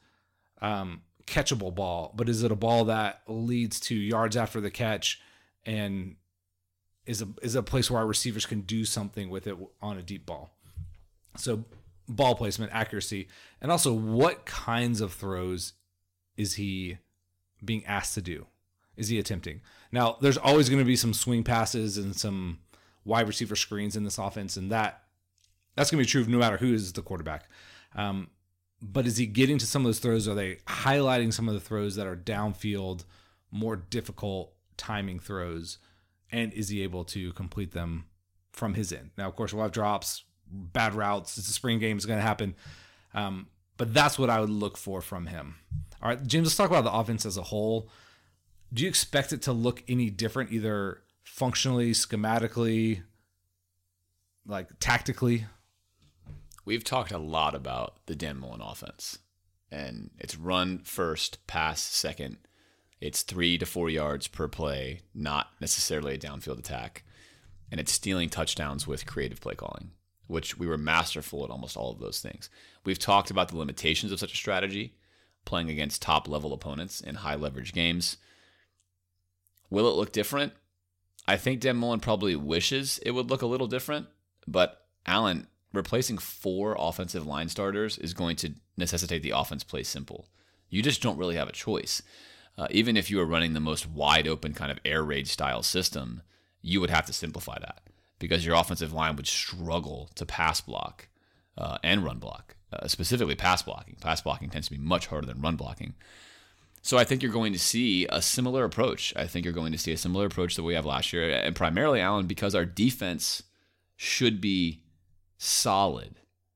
[0.62, 5.22] um, catchable ball, but is it a ball that leads to yards after the catch
[5.66, 6.16] and
[7.06, 10.02] is a is a place where our receivers can do something with it on a
[10.02, 10.52] deep ball?
[11.36, 11.66] So
[12.08, 13.28] ball placement, accuracy,
[13.62, 15.74] and also what kinds of throws
[16.36, 16.98] is he
[17.64, 18.46] being asked to do?
[18.96, 19.62] Is he attempting?
[19.92, 22.60] Now, there's always going to be some swing passes and some
[23.06, 25.04] wide receiver screens in this offense, and that
[25.76, 27.48] that's going to be true no matter who is the quarterback.
[27.96, 28.30] Um,
[28.82, 30.28] but is he getting to some of those throws?
[30.28, 33.06] Are they highlighting some of the throws that are downfield,
[33.52, 35.78] more difficult timing throws?
[36.32, 38.06] And is he able to complete them
[38.52, 39.12] from his end?
[39.18, 41.38] Now, of course, we'll have drops, bad routes.
[41.38, 42.56] It's a spring game, it's going to happen.
[43.14, 45.56] Um, but that's what I would look for from him.
[46.02, 47.90] All right, James, let's talk about the offense as a whole.
[48.74, 53.02] Do you expect it to look any different, either functionally, schematically,
[54.46, 55.46] like tactically?
[56.66, 59.20] We've talked a lot about the Dan Mullen offense,
[59.72, 62.38] and it's run first, pass second.
[63.00, 67.04] It's three to four yards per play, not necessarily a downfield attack.
[67.70, 69.92] And it's stealing touchdowns with creative play calling,
[70.28, 72.50] which we were masterful at almost all of those things.
[72.84, 74.94] We've talked about the limitations of such a strategy,
[75.46, 78.18] playing against top level opponents in high leverage games.
[79.70, 80.54] Will it look different?
[81.28, 84.08] I think Dan Mullen probably wishes it would look a little different,
[84.46, 90.30] but Alan, replacing four offensive line starters is going to necessitate the offense play simple.
[90.70, 92.02] You just don't really have a choice.
[92.58, 95.64] Uh, even if you were running the most wide open kind of air raid style
[95.64, 96.22] system,
[96.62, 97.82] you would have to simplify that
[98.20, 101.08] because your offensive line would struggle to pass block
[101.58, 103.96] uh, and run block, uh, specifically pass blocking.
[104.02, 105.94] Pass blocking tends to be much harder than run blocking.
[106.82, 109.14] So I think you're going to see a similar approach.
[109.16, 111.56] I think you're going to see a similar approach that we have last year, and
[111.56, 113.44] primarily, Alan, because our defense
[113.96, 114.84] should be
[115.38, 116.16] solid,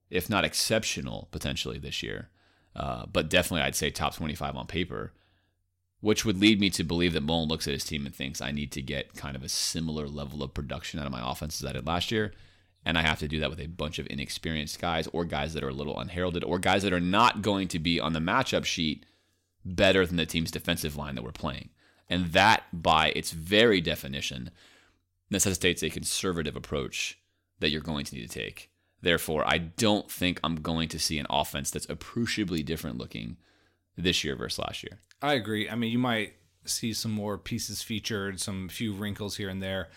[0.09, 2.29] if not exceptional, potentially this year.
[2.75, 5.11] Uh, but definitely, I'd say top 25 on paper,
[6.01, 8.51] which would lead me to believe that Mullen looks at his team and thinks I
[8.51, 11.69] need to get kind of a similar level of production out of my offense as
[11.69, 12.33] I did last year.
[12.83, 15.63] And I have to do that with a bunch of inexperienced guys or guys that
[15.63, 18.65] are a little unheralded or guys that are not going to be on the matchup
[18.65, 19.05] sheet
[19.63, 21.69] better than the team's defensive line that we're playing.
[22.09, 24.49] And that, by its very definition,
[25.29, 27.19] necessitates a conservative approach
[27.59, 28.71] that you're going to need to take.
[29.01, 33.37] Therefore, I don't think I'm going to see an offense that's appreciably different looking
[33.97, 34.99] this year versus last year.
[35.21, 35.69] I agree.
[35.69, 36.33] I mean, you might
[36.65, 39.89] see some more pieces featured, some few wrinkles here and there.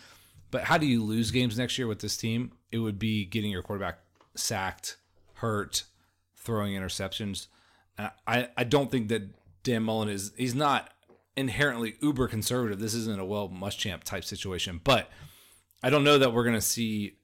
[0.51, 2.53] But how do you lose games next year with this team?
[2.71, 3.99] It would be getting your quarterback
[4.35, 4.97] sacked,
[5.35, 5.85] hurt,
[6.37, 7.49] throwing interceptions.
[7.99, 9.23] Uh, I, I don't think that
[9.63, 10.91] Dan Mullen is he's not
[11.37, 12.79] inherently uber conservative.
[12.79, 15.11] This isn't a Will Muschamp type situation, but
[15.83, 17.17] I don't know that we're going to see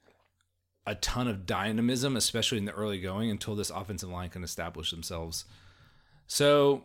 [0.87, 4.91] a ton of dynamism, especially in the early going, until this offensive line can establish
[4.91, 5.45] themselves.
[6.31, 6.85] So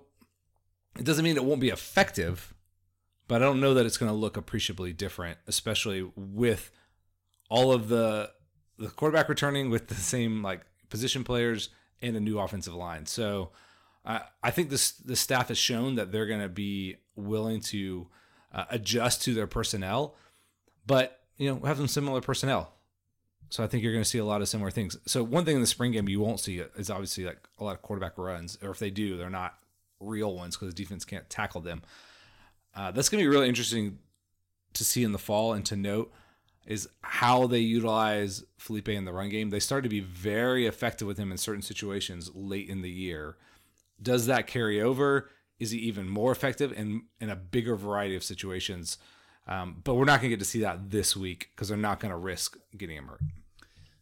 [0.97, 2.55] it doesn't mean it won't be effective,
[3.27, 6.71] but I don't know that it's going to look appreciably different, especially with
[7.47, 8.31] all of the
[8.79, 11.69] the quarterback returning with the same like position players
[12.01, 13.05] and a new offensive line.
[13.05, 13.51] So
[14.03, 18.07] uh, I think this the staff has shown that they're going to be willing to
[18.51, 20.15] uh, adjust to their personnel,
[20.87, 22.73] but you know have some similar personnel.
[23.49, 24.97] So I think you're going to see a lot of similar things.
[25.05, 27.75] So one thing in the spring game you won't see is obviously like a lot
[27.75, 29.55] of quarterback runs, or if they do, they're not
[29.99, 31.81] real ones because defense can't tackle them.
[32.73, 33.99] Uh, that's going to be really interesting
[34.73, 36.11] to see in the fall and to note.
[36.65, 39.49] is how they utilize Felipe in the run game.
[39.49, 43.37] They started to be very effective with him in certain situations late in the year.
[44.01, 45.29] Does that carry over?
[45.59, 48.97] Is he even more effective in in a bigger variety of situations?
[49.47, 51.99] Um, but we're not going to get to see that this week because they're not
[51.99, 53.21] going to risk getting him hurt.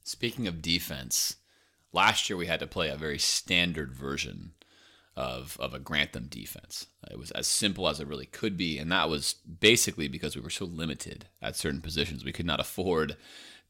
[0.03, 1.37] Speaking of defense,
[1.91, 4.53] last year we had to play a very standard version
[5.15, 6.87] of of a Grantham defense.
[7.09, 10.41] It was as simple as it really could be, and that was basically because we
[10.41, 12.25] were so limited at certain positions.
[12.25, 13.15] We could not afford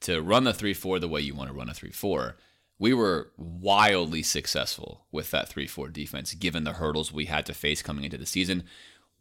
[0.02, 2.38] to run the three four the way you want to run a three four.
[2.80, 7.54] We were wildly successful with that three four defense, given the hurdles we had to
[7.54, 8.64] face coming into the season.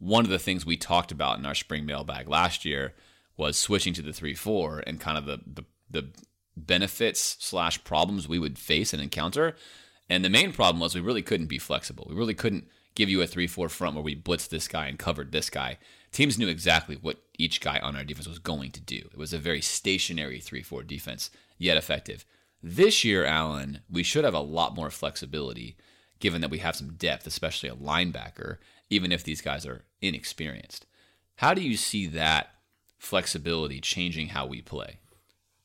[0.03, 2.93] One of the things we talked about in our spring mailbag last year
[3.37, 6.09] was switching to the three four and kind of the the, the
[6.55, 9.55] benefits slash problems we would face and encounter
[10.09, 12.05] and the main problem was we really couldn't be flexible.
[12.09, 14.99] We really couldn't give you a 3 4 front where we blitzed this guy and
[14.99, 15.77] covered this guy.
[16.11, 18.97] Teams knew exactly what each guy on our defense was going to do.
[18.97, 22.25] It was a very stationary 3 4 defense, yet effective.
[22.61, 25.75] This year, Alan, we should have a lot more flexibility
[26.19, 28.57] given that we have some depth, especially a linebacker,
[28.89, 30.85] even if these guys are inexperienced.
[31.37, 32.51] How do you see that
[32.99, 34.99] flexibility changing how we play?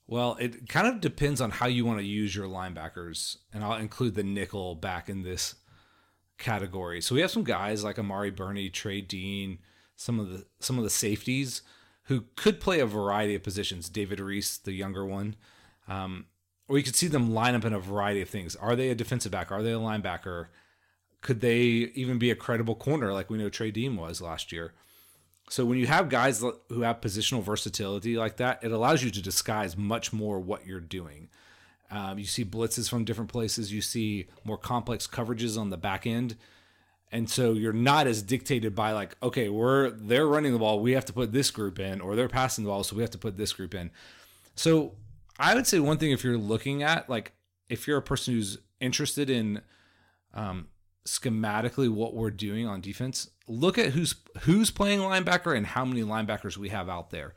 [0.06, 3.74] Well, it kind of depends on how you want to use your linebackers, and I'll
[3.74, 5.56] include the nickel back in this
[6.38, 7.02] category.
[7.02, 9.58] So we have some guys like Amari Burney, Trey Dean,
[9.96, 11.60] some of the some of the safeties
[12.04, 13.90] who could play a variety of positions.
[13.90, 15.36] David Reese, the younger one,
[15.88, 16.26] um,
[16.68, 18.56] or you could see them line up in a variety of things.
[18.56, 19.52] Are they a defensive back?
[19.52, 20.46] Are they a linebacker?
[21.20, 21.60] Could they
[21.94, 24.72] even be a credible corner like we know Trey Dean was last year?
[25.50, 29.22] So when you have guys who have positional versatility like that, it allows you to
[29.22, 31.28] disguise much more what you're doing.
[31.90, 33.72] Um, you see blitzes from different places.
[33.72, 36.36] You see more complex coverages on the back end,
[37.10, 40.92] and so you're not as dictated by like, okay, we're they're running the ball, we
[40.92, 43.18] have to put this group in, or they're passing the ball, so we have to
[43.18, 43.90] put this group in.
[44.54, 44.92] So
[45.38, 47.32] I would say one thing if you're looking at like
[47.70, 49.62] if you're a person who's interested in
[50.34, 50.68] um,
[51.08, 56.02] schematically what we're doing on defense, look at who's who's playing linebacker and how many
[56.02, 57.34] linebackers we have out there.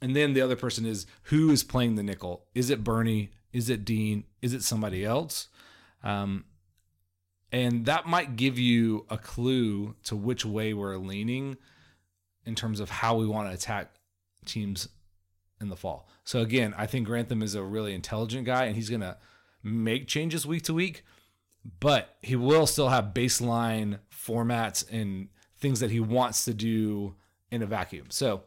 [0.00, 2.46] And then the other person is who is playing the nickel.
[2.54, 3.30] Is it Burney?
[3.52, 4.24] Is it Dean?
[4.40, 5.48] Is it somebody else?
[6.04, 6.44] Um,
[7.50, 11.56] and that might give you a clue to which way we're leaning
[12.44, 13.94] in terms of how we want to attack
[14.44, 14.88] teams
[15.60, 16.08] in the fall.
[16.24, 19.16] So again, I think Grantham is a really intelligent guy and he's going to
[19.62, 21.04] make changes week to week
[21.80, 25.28] but he will still have baseline formats and
[25.58, 27.14] things that he wants to do
[27.50, 28.06] in a vacuum.
[28.10, 28.42] So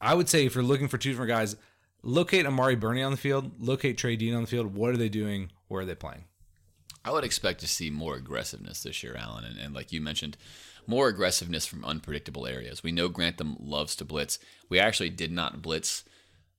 [0.00, 1.56] I would say if you're looking for two different guys,
[2.02, 4.74] locate Amari Burney on the field, locate Trey Dean on the field.
[4.74, 5.50] What are they doing?
[5.68, 6.24] Where are they playing?
[7.04, 9.44] I would expect to see more aggressiveness this year, Alan.
[9.44, 10.36] And, and, like you mentioned,
[10.86, 12.82] more aggressiveness from unpredictable areas.
[12.82, 14.38] We know Grantham loves to blitz.
[14.68, 16.04] We actually did not blitz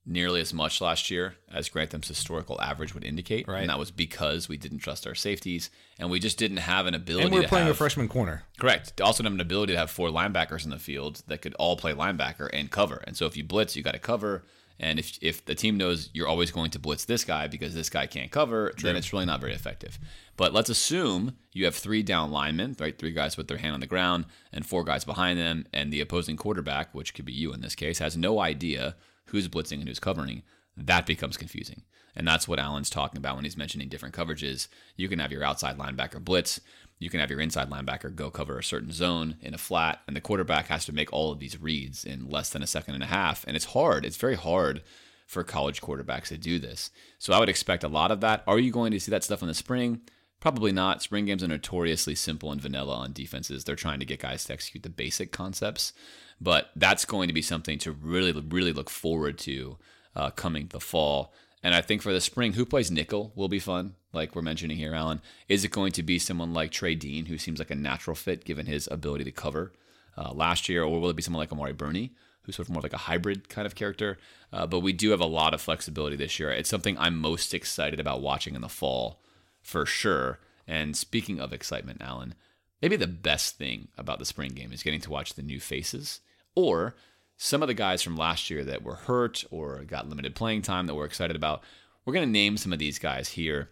[0.06, 3.48] nearly as much last year as Grantham's historical average would indicate.
[3.48, 3.62] Right.
[3.62, 6.96] And that was because we didn't trust our safeties and we just didn't have an
[6.96, 8.44] ability And we're playing have, a freshman corner.
[8.60, 9.00] Correct.
[9.00, 11.78] Also didn't have an ability to have four linebackers in the field that could all
[11.78, 13.04] play linebacker and cover.
[13.06, 14.44] And so if you blitz, you got to cover.
[14.80, 17.92] And if, if the team knows you're always going to blitz this guy because this
[17.92, 18.90] guy can't cover, True.
[18.90, 20.00] then it's really not very effective.
[20.36, 22.98] But let's assume you have three down linemen, right?
[22.98, 26.02] Three guys with their hand on the ground and four guys behind them, and the
[26.02, 28.96] opposing quarterback, which could be you in this case, has no idea
[29.32, 30.44] who's blitzing and who's covering
[30.78, 31.84] that becomes confusing.
[32.16, 34.68] And that's what Alan's talking about when he's mentioning different coverages.
[34.98, 36.60] You can have your outside linebacker blitz,
[37.00, 40.16] you can have your inside linebacker go cover a certain zone in a flat, and
[40.16, 43.04] the quarterback has to make all of these reads in less than a second and
[43.04, 43.46] a half.
[43.48, 44.06] And it's hard.
[44.06, 44.84] It's very hard
[45.26, 46.92] for college quarterbacks to do this.
[47.18, 48.44] So I would expect a lot of that.
[48.46, 50.02] Are you going to see that stuff in the spring?
[50.42, 51.02] Probably not.
[51.02, 53.64] Spring games are notoriously simple and vanilla on defenses.
[53.64, 55.94] They're trying to get guys to execute the basic concepts.
[56.42, 59.78] But that's going to be something to really, really look forward to
[60.16, 61.34] uh, coming the fall.
[61.64, 64.78] And I think for the spring, who plays nickel will be fun, like we're mentioning
[64.78, 65.22] here, Alan.
[65.48, 68.44] Is it going to be someone like Trey Dean, who seems like a natural fit
[68.44, 69.72] given his ability to cover
[70.18, 72.82] uh, last year, or will it be someone like Amari Burney, who's sort of more
[72.82, 74.18] like a hybrid kind of character?
[74.52, 76.50] Uh, but we do have a lot of flexibility this year.
[76.50, 79.22] It's something I'm most excited about watching in the fall
[79.62, 80.40] for sure.
[80.68, 82.34] And speaking of excitement, Alan,
[82.82, 86.20] maybe the best thing about the spring game is getting to watch the new faces
[86.56, 86.96] or
[87.38, 90.86] some of the guys from last year that were hurt or got limited playing time
[90.88, 91.64] that we're excited about.
[92.06, 93.70] We're going to name some of these guys here.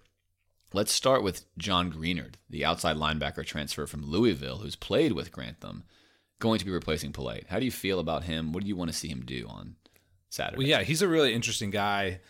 [0.73, 5.83] Let's start with John Greenard, the outside linebacker transfer from Louisville, who's played with Grantham,
[6.39, 7.45] going to be replacing Polite.
[7.49, 8.53] How do you feel about him?
[8.53, 9.75] What do you want to see him do on
[10.29, 10.57] Saturday?
[10.57, 12.21] Well, yeah, he's a really interesting guy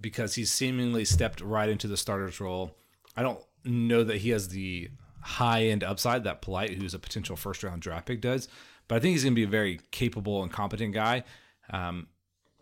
[0.00, 2.76] because he's seemingly stepped right into the starter's role.
[3.16, 4.90] I don't know that he has the
[5.20, 8.48] high end upside that Polite, who's a potential first round draft pick, does.
[8.88, 11.24] But I think he's going to be a very capable and competent guy.
[11.70, 12.08] Um,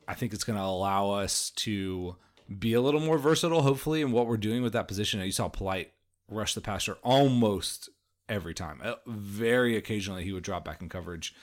[0.06, 2.16] I think it's going to allow us to
[2.58, 5.20] be a little more versatile, hopefully, in what we're doing with that position.
[5.20, 5.92] You saw Polite
[6.28, 7.88] rush the passer almost
[8.28, 8.80] every time.
[8.82, 11.34] Uh, Very occasionally, he would drop back in coverage.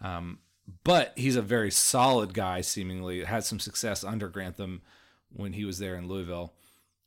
[0.00, 0.38] Um,
[0.84, 3.24] but he's a very solid guy, seemingly.
[3.24, 4.82] Had some success under Grantham
[5.30, 6.52] when he was there in Louisville.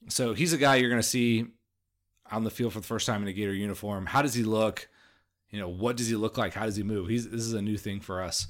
[0.09, 1.47] So he's a guy you're going to see
[2.31, 4.07] on the field for the first time in a Gator uniform.
[4.07, 4.87] How does he look?
[5.51, 6.53] You know, what does he look like?
[6.53, 7.09] How does he move?
[7.09, 8.47] He's this is a new thing for us.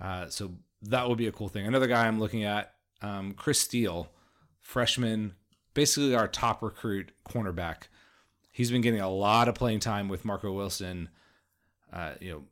[0.00, 1.66] Uh, so that would be a cool thing.
[1.66, 4.08] Another guy I'm looking at, um, Chris Steele,
[4.60, 5.34] freshman,
[5.72, 7.88] basically our top recruit cornerback.
[8.52, 11.08] He's been getting a lot of playing time with Marco Wilson.
[11.92, 12.42] Uh, you know,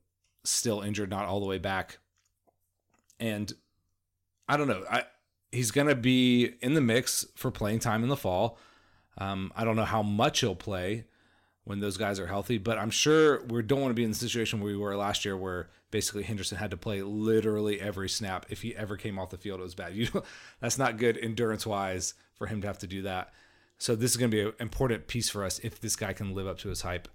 [0.44, 1.98] still injured, not all the way back.
[3.20, 3.52] And
[4.48, 4.84] I don't know.
[4.90, 5.04] I
[5.52, 8.58] he's gonna be in the mix for playing time in the fall.
[9.18, 11.04] Um, I don't know how much he'll play
[11.64, 14.16] when those guys are healthy, but I'm sure we don't want to be in the
[14.16, 18.46] situation where we were last year, where basically Henderson had to play literally every snap.
[18.50, 19.94] If he ever came off the field, it was bad.
[19.96, 20.22] You know,
[20.60, 23.32] that's not good endurance wise for him to have to do that.
[23.78, 26.34] So this is going to be an important piece for us if this guy can
[26.34, 27.08] live up to his hype.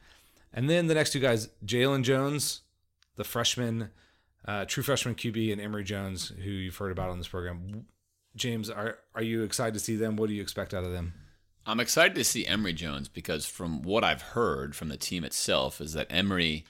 [0.53, 2.61] And then the next two guys, Jalon Jones,
[3.15, 3.89] the freshman,
[4.45, 7.85] uh, true freshman QB, and Emory Jones, who you've heard about on this program.
[8.35, 10.15] James, are are you excited to see them?
[10.15, 11.13] What do you expect out of them?
[11.67, 15.81] I'm excited to see Emory Jones because from what I've heard from the team itself
[15.81, 16.63] is that Emory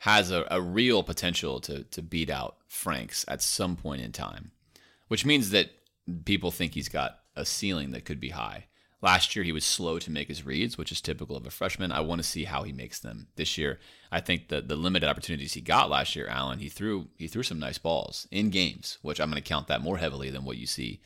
[0.00, 4.50] has a, a real potential to to beat out Franks at some point in time,
[5.06, 5.70] which means that
[6.24, 8.66] people think he's got a ceiling that could be high.
[9.00, 11.92] Last year he was slow to make his reads, which is typical of a freshman.
[11.92, 13.78] I want to see how he makes them this year.
[14.10, 17.44] I think the the limited opportunities he got last year, Alan, he threw he threw
[17.44, 20.56] some nice balls in games, which I'm going to count that more heavily than what
[20.56, 21.00] you see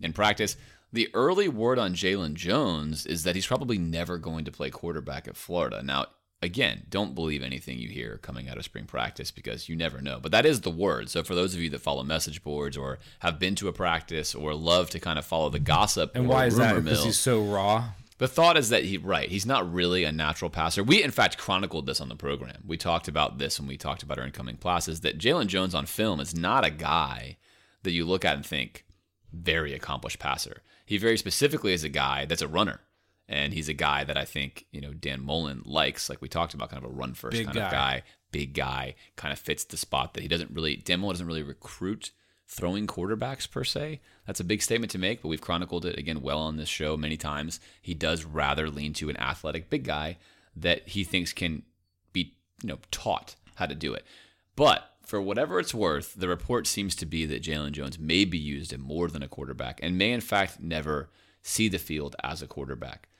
[0.00, 0.56] in practice.
[0.92, 5.26] The early word on Jalon Jones is that he's probably never going to play quarterback
[5.26, 5.82] at Florida.
[5.82, 6.06] Now,
[6.42, 10.18] again, don't believe anything you hear coming out of spring practice because you never know.
[10.20, 11.08] But that is the word.
[11.08, 14.34] So for those of you that follow message boards or have been to a practice
[14.34, 16.84] or love to kind of follow the gossip, And why is that?
[16.84, 17.84] Because he's so raw.
[18.18, 20.84] the thought is that he right, he's not really a natural passer.
[20.84, 22.64] We in fact chronicled this on the program.
[22.66, 25.86] We talked about this when we talked about our incoming classes that Jalon Jones on
[25.86, 27.38] film is not a guy
[27.82, 28.84] that you look at and think
[29.32, 30.60] very accomplished passer.
[30.92, 32.80] He very specifically is a guy that's a runner.
[33.26, 36.52] And he's a guy that I think, you know, Dan Mullen likes, like we talked
[36.52, 37.64] about, kind of a run first Big kind guy.
[37.64, 41.14] of guy, big guy, kind of fits the spot that he doesn't really Dan Mullen
[41.14, 42.10] doesn't really recruit
[42.46, 44.02] throwing quarterbacks per se.
[44.26, 46.98] That's a big statement to make, but we've chronicled it again well on this show
[46.98, 47.58] many times.
[47.80, 50.18] He does rather lean to an athletic big guy
[50.54, 51.62] that he thinks can
[52.12, 54.04] be, you know, taught how to do it.
[54.56, 58.38] But for whatever it's worth, the report seems to be that Jalon Jones may be
[58.38, 61.10] used in more than a quarterback and may in fact never
[61.42, 63.10] see the field as a quarterback.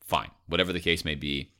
[0.00, 1.52] Fine, whatever the case may be,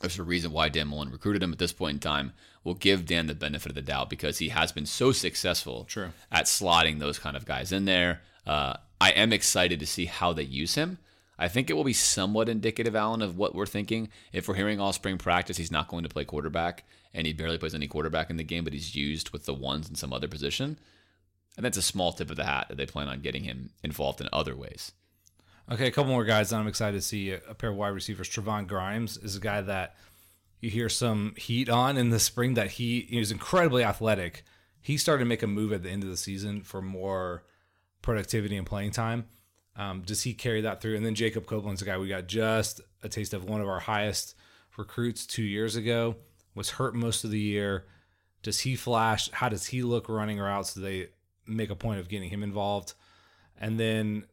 [0.00, 2.32] there's a reason why Dan Mullen recruited him at this point in time.
[2.64, 6.08] We'll give Dan the benefit of the doubt because he has been so successful True.
[6.32, 8.22] at slotting those kind of guys in there.
[8.46, 10.96] Uh, I am excited to see how they use him.
[11.38, 14.08] I think it will be somewhat indicative, Alan, of what we're thinking.
[14.32, 17.58] If we're hearing all spring practice, he's not going to play quarterback, and he barely
[17.58, 20.26] plays any quarterback in the game, but he's used with the ones in some other
[20.26, 20.78] position.
[21.56, 24.20] And that's a small tip of the hat that they plan on getting him involved
[24.20, 24.92] in other ways.
[25.70, 27.30] Okay, a couple more guys I'm excited to see.
[27.30, 28.28] A, pair of wide receivers.
[28.28, 29.96] Trevon Grimes is a guy that
[30.60, 32.54] you hear some heat on in the spring.
[32.54, 34.44] That he is incredibly athletic.
[34.80, 37.44] He started to make a move at the end of the season for more
[38.00, 39.26] productivity and playing time.
[39.78, 40.96] Um, does he carry that through?
[40.96, 43.78] And then Jacob Copeland's a guy we got just a taste of one of our
[43.78, 44.34] highest
[44.76, 46.16] recruits two years ago.
[46.54, 47.84] Was hurt most of the year.
[48.42, 49.30] Does he flash?
[49.30, 50.74] How does he look running routes?
[50.74, 51.08] Do they
[51.46, 52.94] make a point of getting him involved?
[53.60, 54.24] And then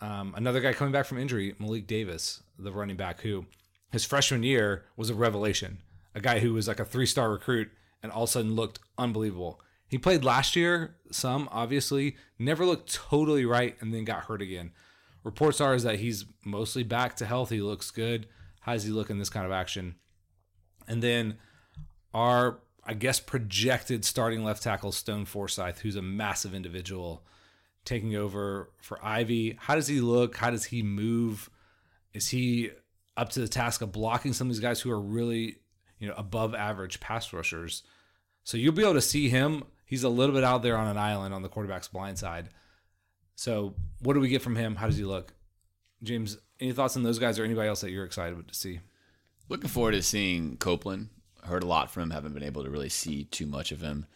[0.00, 3.46] um, another guy coming back from injury, Malik Davis, the running back, who
[3.92, 5.78] his freshman year was a revelation.
[6.14, 7.70] A guy who was like a three star recruit
[8.02, 9.60] and all of a sudden looked unbelievable.
[9.86, 14.72] He played last year, some obviously, never looked totally right, and then got hurt again.
[15.24, 17.50] Reports are is that he's mostly back to health.
[17.50, 18.28] He looks good.
[18.60, 19.96] How does he look in this kind of action?
[20.86, 21.38] And then
[22.12, 27.24] our, I guess, projected starting left tackle, Stone Forsyth, who's a massive individual,
[27.84, 29.56] taking over for Ivey.
[29.58, 30.36] How does he look?
[30.36, 31.50] How does he move?
[32.12, 32.70] Is he
[33.16, 35.56] up to the task of blocking some of these guys who are really,
[35.98, 37.82] you know, above average pass rushers?
[38.44, 39.64] So you'll be able to see him.
[39.86, 42.50] He's a little bit out there on an island on the quarterback's blind side.
[43.36, 44.76] So what do we get from him?
[44.76, 45.34] How does he look?
[46.02, 48.80] James, any thoughts on those guys or anybody else that you're excited to see?
[49.48, 51.08] Looking forward to seeing Copeland.
[51.42, 52.10] Heard a lot from him.
[52.10, 54.06] Haven't been able to really see too much of him.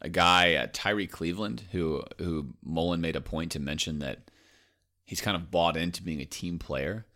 [0.00, 4.30] A guy, uh, Tyrie Cleveland, who who Mullen made a point to mention that
[5.04, 7.06] he's kind of bought into being a team player.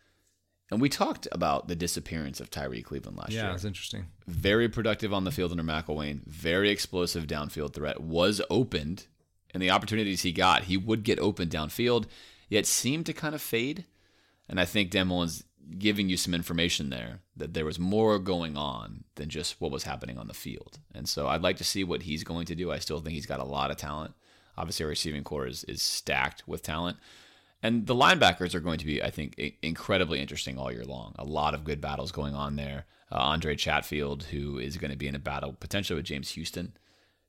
[0.71, 3.49] And we talked about the disappearance of Tyrie Cleveland last Yeah, year.
[3.51, 4.07] Yeah, it's interesting.
[4.27, 6.27] Very productive on the field under McElwain.
[6.27, 8.01] Very explosive downfield threat.
[8.01, 9.07] Was opened
[9.53, 12.07] and the opportunities he got, he would get open downfield,
[12.49, 13.85] yet seemed to kind of fade.
[14.49, 15.45] And I think Dan Mullen's
[15.79, 19.85] giving you some information there that there was more going on than just what was
[19.85, 20.79] happening on the field.
[20.95, 22.73] And so I'd like to see what he's going to do.
[22.73, 24.15] I still think he's got a lot of talent.
[24.57, 26.97] Obviously, our receiving core is, is stacked with talent.
[27.63, 31.15] And the linebackers are going to be, I think, incredibly interesting all year long.
[31.19, 32.87] A lot of good battles going on there.
[33.11, 36.73] Uh, Andre Chatfield, who is going to be in a battle potentially with James Houston,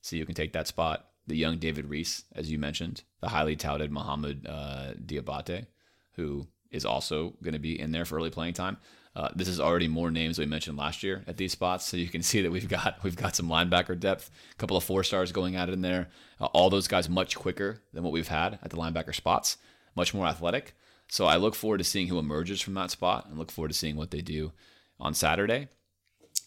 [0.02, 1.08] so you can take that spot.
[1.28, 5.68] The young David Reese, as you mentioned, the highly touted Mohamoud uh, Diabate,
[6.14, 8.78] who is also going to be in there for early playing time.
[9.16, 12.08] Uh, this is already more names we mentioned last year at these spots, so you
[12.08, 15.32] can see that we've got we've got some linebacker depth, a couple of four stars
[15.32, 16.10] going it in there.
[16.40, 19.58] Uh, all those guys much quicker than what we've had at the linebacker spots,
[19.96, 20.74] much more athletic.
[21.10, 23.78] So I look forward to seeing who emerges from that spot, and look forward to
[23.78, 24.52] seeing what they do
[25.00, 25.70] on Saturday.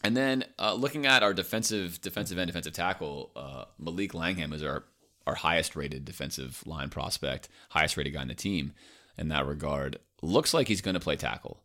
[0.05, 4.63] And then uh, looking at our defensive defensive end defensive tackle, uh, Malik Langham is
[4.63, 4.85] our
[5.27, 8.73] our highest rated defensive line prospect, highest rated guy on the team
[9.17, 9.99] in that regard.
[10.21, 11.63] Looks like he's going to play tackle.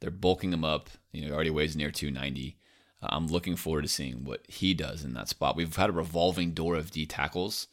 [0.00, 0.90] They're bulking him up.
[1.12, 2.56] You know, he already weighs near 290.
[3.02, 5.56] Uh, I'm looking forward to seeing what he does in that spot.
[5.56, 7.66] We've had a revolving door of D tackles.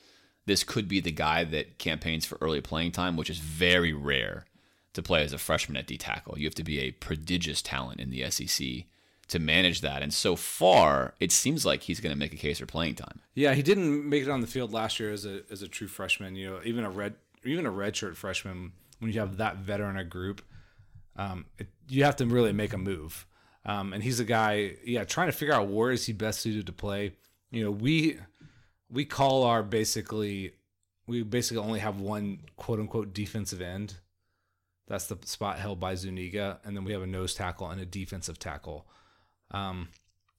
[0.46, 4.46] This could be the guy that campaigns for early playing time, which is very rare
[4.94, 6.40] to play as a freshman at D tackle.
[6.40, 8.86] You have to be a prodigious talent in the SEC
[9.30, 10.02] to manage that.
[10.02, 13.22] And so far, it seems like he's going to make a case for playing time.
[13.34, 15.88] Yeah, he didn't make it on the field last year as a as a true
[15.88, 16.36] freshman.
[16.36, 17.16] You know, even a red
[17.46, 20.42] even a redshirt freshman when you have that veteran a group,
[21.16, 23.26] um, it, you have to really make a move.
[23.66, 26.66] Um, and he's a guy, yeah, trying to figure out where is he best suited
[26.66, 27.14] to play.
[27.52, 28.18] You know, we
[28.90, 30.54] we call our basically
[31.08, 33.96] we basically only have one quote unquote defensive end.
[34.88, 37.86] That's the spot held by Zuniga, and then we have a nose tackle and a
[37.86, 38.88] defensive tackle.
[39.52, 39.90] Um,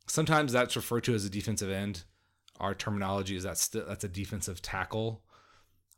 [0.06, 2.04] sometimes that's referred to as a defensive end.
[2.58, 5.22] Our terminology is that's st- that's a defensive tackle.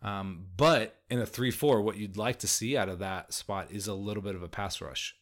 [0.02, 3.68] Um, but in a 3 4, what you'd like to see out of that spot
[3.70, 5.16] is a little bit of a pass rush.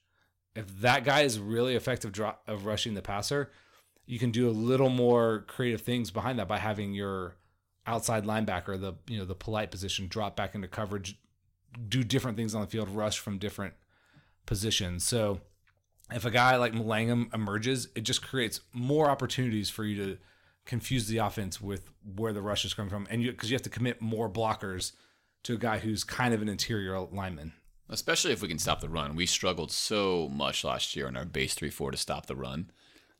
[0.54, 3.50] If that guy is really effective drop of rushing the passer,
[4.06, 7.36] you can do a little more creative things behind that by having your
[7.86, 11.18] outside linebacker, the you know the polite position, drop back into coverage,
[11.88, 13.74] do different things on the field, rush from different
[14.46, 15.04] positions.
[15.04, 15.40] So
[16.12, 20.18] if a guy like Langham emerges, it just creates more opportunities for you to
[20.66, 23.62] confuse the offense with where the rush is coming from, and you because you have
[23.62, 24.92] to commit more blockers
[25.42, 27.52] to a guy who's kind of an interior lineman.
[27.88, 29.16] Especially if we can stop the run.
[29.16, 32.70] We struggled so much last year in our base three four to stop the run,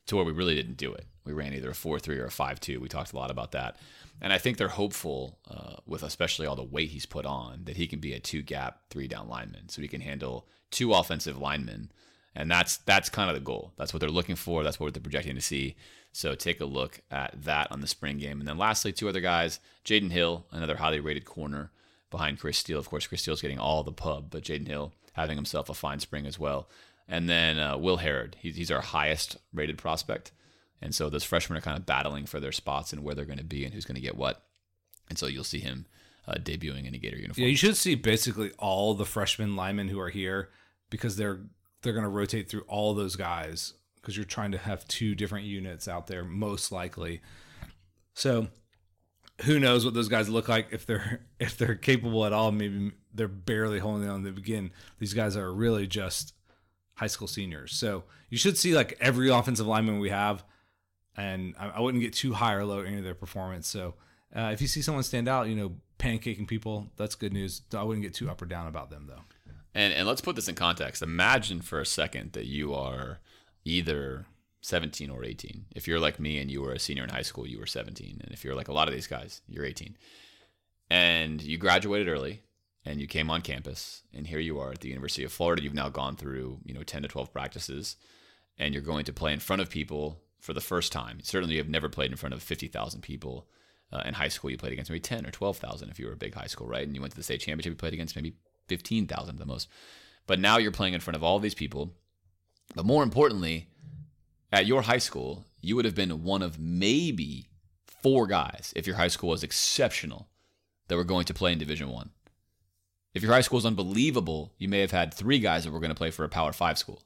[0.07, 1.05] to where we really didn't do it.
[1.25, 2.79] We ran either a four three or a five two.
[2.79, 3.77] We talked a lot about that,
[4.21, 7.77] and I think they're hopeful uh, with especially all the weight he's put on that
[7.77, 11.37] he can be a two gap three down lineman, so he can handle two offensive
[11.37, 11.91] linemen
[12.35, 13.73] and that's that's kind of the goal.
[13.77, 14.63] That's what they're looking for.
[14.63, 15.75] That's what they're projecting to see.
[16.13, 18.39] So take a look at that on the spring game.
[18.39, 21.71] And then lastly, two other guys: Jaydon Hill, another highly rated corner
[22.09, 22.79] behind Chris Steele.
[22.79, 25.99] Of course, Chris Steele's getting all the pub, but Jaydon Hill having himself a fine
[25.99, 26.69] spring as well.
[27.07, 30.31] And then uh, Will Harrod, he's, he's our highest rated prospect.
[30.81, 33.37] And so those freshmen are kind of battling for their spots and where they're going
[33.37, 34.43] to be and who's going to get what.
[35.09, 35.85] And so you'll see him
[36.27, 37.43] uh, debuting in a Gator uniform.
[37.43, 40.49] Yeah, you should see basically all the freshman linemen who are here
[40.89, 41.41] because they're
[41.81, 45.45] they're going to rotate through all those guys because you're trying to have two different
[45.45, 47.21] units out there, most likely.
[48.13, 48.47] So
[49.43, 52.51] who knows what those guys look like if they're if they're capable at all.
[52.51, 54.71] Maybe they're barely holding on to begin.
[54.99, 56.33] These guys are really just
[56.95, 57.73] high school seniors.
[57.73, 60.43] So you should see like every offensive lineman we have,
[61.17, 63.67] and I, I wouldn't get too high or low any of their performance.
[63.67, 63.95] So
[64.35, 67.61] uh, if you see someone stand out, you know, pancaking people, that's good news.
[67.75, 69.21] I wouldn't get too up or down about them though.
[69.73, 71.01] And and let's put this in context.
[71.01, 73.19] Imagine for a second that you are
[73.63, 74.25] either
[74.61, 75.65] 17 or 18.
[75.75, 78.21] If you're like me and you were a senior in high school, you were 17.
[78.23, 79.97] And if you're like a lot of these guys, you're 18.
[80.89, 82.41] And you graduated early
[82.85, 85.63] and you came on campus and here you are at the University of Florida.
[85.63, 87.95] You've now gone through, you know, 10 to 12 practices
[88.57, 91.19] and you're going to play in front of people for the first time.
[91.23, 93.47] Certainly you have never played in front of 50,000 people.
[93.93, 96.17] Uh, in high school, you played against maybe 10 or 12,000 if you were a
[96.17, 96.87] big high school, right?
[96.87, 98.35] And you went to the state championship, you played against maybe
[98.71, 99.67] 15,000 at the most.
[100.27, 101.91] But now you're playing in front of all these people.
[102.73, 103.67] But more importantly,
[104.49, 107.49] at your high school, you would have been one of maybe
[107.85, 110.29] four guys if your high school was exceptional
[110.87, 112.11] that were going to play in Division 1.
[113.13, 115.89] If your high school is unbelievable, you may have had three guys that were going
[115.89, 117.03] to play for a Power 5 school.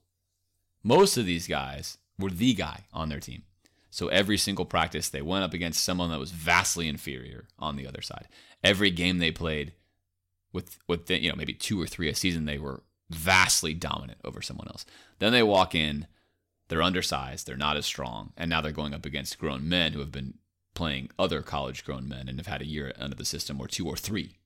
[0.83, 3.41] Most of these guys were the guy on their team.
[3.89, 7.87] So every single practice, they went up against someone that was vastly inferior on the
[7.87, 8.27] other side.
[8.63, 9.73] Every game they played,
[10.55, 14.41] with with you know maybe two or three a season they were vastly dominant over
[14.41, 14.85] someone else.
[15.19, 16.07] Then they walk in,
[16.69, 19.99] they're undersized, they're not as strong, and now they're going up against grown men who
[19.99, 20.35] have been
[20.73, 23.87] playing other college grown men and have had a year under the system or two
[23.87, 24.39] or three.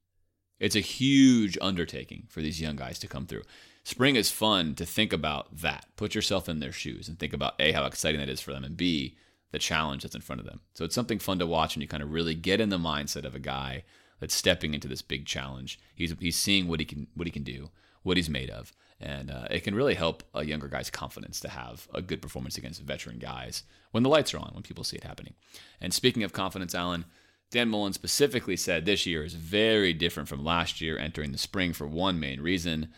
[0.59, 3.43] It's a huge undertaking for these young guys to come through.
[3.85, 5.85] Spring is fun to think about that.
[5.95, 8.65] Put yourself in their shoes and think about A, how exciting that is for them,
[8.65, 9.15] and B,
[9.51, 10.59] the challenge that's in front of them.
[10.73, 13.23] So it's something fun to watch and you kind of really get in the mindset
[13.23, 13.83] of a guy
[14.19, 15.79] that's stepping into this big challenge.
[15.95, 17.69] He's he's seeing what he can what he can do,
[18.03, 21.49] what he's made of, and uh, it can really help a younger guy's confidence to
[21.49, 24.97] have a good performance against veteran guys when the lights are on, when people see
[24.97, 25.33] it happening.
[25.79, 27.05] And speaking of confidence, Alan,
[27.51, 31.73] Dan Mullen specifically said this year is very different from last year entering the spring
[31.73, 32.89] for one main reason.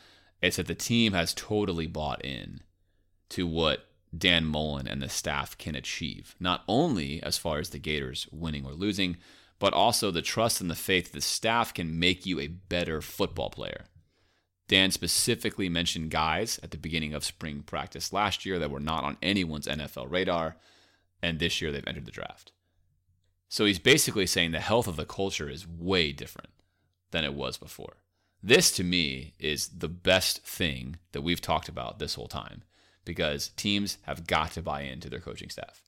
[0.41, 2.61] It's that the team has totally bought in
[3.30, 7.80] to what Dan Mullen and the staff can achieve, not only as far as the
[7.80, 9.17] Gators winning or losing,
[9.62, 13.51] but also the trust and the faith the staff can make you a better football
[13.51, 13.86] player.
[14.68, 19.03] Dan specifically mentioned guys at the beginning of spring practice last year that were not
[19.03, 20.57] on anyone's NFL radar,
[21.22, 22.53] and this year they've entered the draft.
[23.49, 26.49] So he's basically saying the health of the culture is way different
[27.12, 27.97] than it was before.
[28.41, 32.64] This to me is the best thing that we've talked about this whole time
[33.05, 35.84] because teams have got to buy into their coaching staff.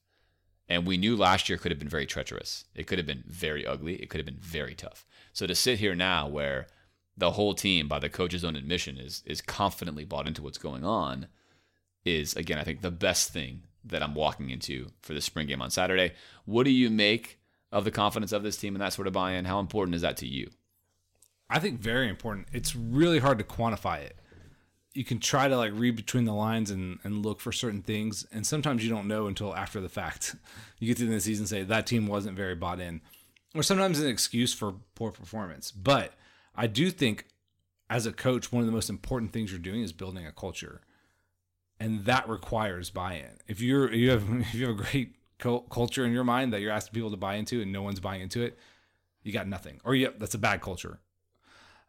[0.70, 2.66] And we knew last year could have been very treacherous.
[2.74, 3.95] It could have been very ugly.
[3.95, 5.05] It could have been very tough.
[5.34, 6.68] So to sit here now where
[7.18, 10.84] the whole team, by the coach's own admission, is is confidently bought into what's going
[10.84, 11.28] on,
[12.05, 15.61] is again, I think the best thing that I'm walking into for the spring game
[15.61, 16.14] on Saturday.
[16.45, 17.39] What do you make
[17.72, 19.45] of the confidence of this team and that sort of buy-in?
[19.45, 20.49] How important is that to you?
[21.49, 22.47] I think very important.
[22.53, 24.18] It's really hard to quantify it.
[24.93, 28.27] You can try to like read between the lines and, and look for certain things,
[28.31, 30.35] and sometimes you don't know until after the fact.
[30.79, 32.81] You get to the end of the season and say that team wasn't very bought
[32.81, 32.99] in,
[33.55, 35.71] or sometimes an excuse for poor performance.
[35.71, 36.11] But
[36.57, 37.25] I do think,
[37.89, 40.81] as a coach, one of the most important things you're doing is building a culture,
[41.79, 43.37] and that requires buy-in.
[43.47, 46.73] If you're you have if you have a great culture in your mind that you're
[46.73, 48.57] asking people to buy into, and no one's buying into it,
[49.23, 49.79] you got nothing.
[49.85, 50.99] Or yeah, that's a bad culture.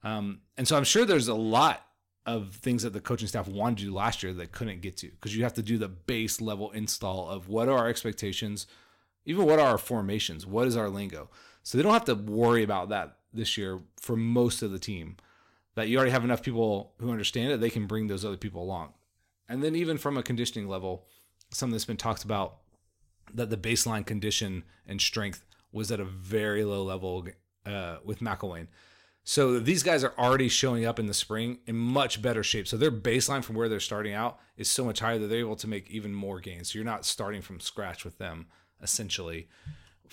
[0.05, 1.85] Um, and so I'm sure there's a lot
[2.27, 5.11] of things that the coaching staff wanted to do last year that couldn't get to
[5.11, 8.67] because you have to do the base level install of what are our expectations,
[9.27, 11.29] even what are our formations, what is our lingo.
[11.63, 15.17] So they don't have to worry about that this year for most of the team.
[15.75, 18.63] That you already have enough people who understand it, they can bring those other people
[18.63, 18.93] along.
[19.49, 21.07] And then even from a conditioning level,
[21.51, 22.59] something that's been talked about
[23.33, 27.27] that the baseline condition and strength was at a very low level
[27.67, 28.69] uh, with McElwain.
[29.27, 32.69] So these guys are already showing up in the spring in much better shape.
[32.69, 35.57] So their baseline from where they're starting out is so much higher that they're able
[35.57, 36.71] to make even more gains.
[36.71, 38.47] So you're not starting from scratch with them
[38.83, 39.49] essentially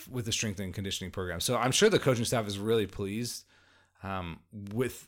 [0.09, 1.41] with the strength and conditioning program.
[1.41, 3.43] So I'm sure the coaching staff is really pleased
[4.01, 4.39] um,
[4.73, 5.07] with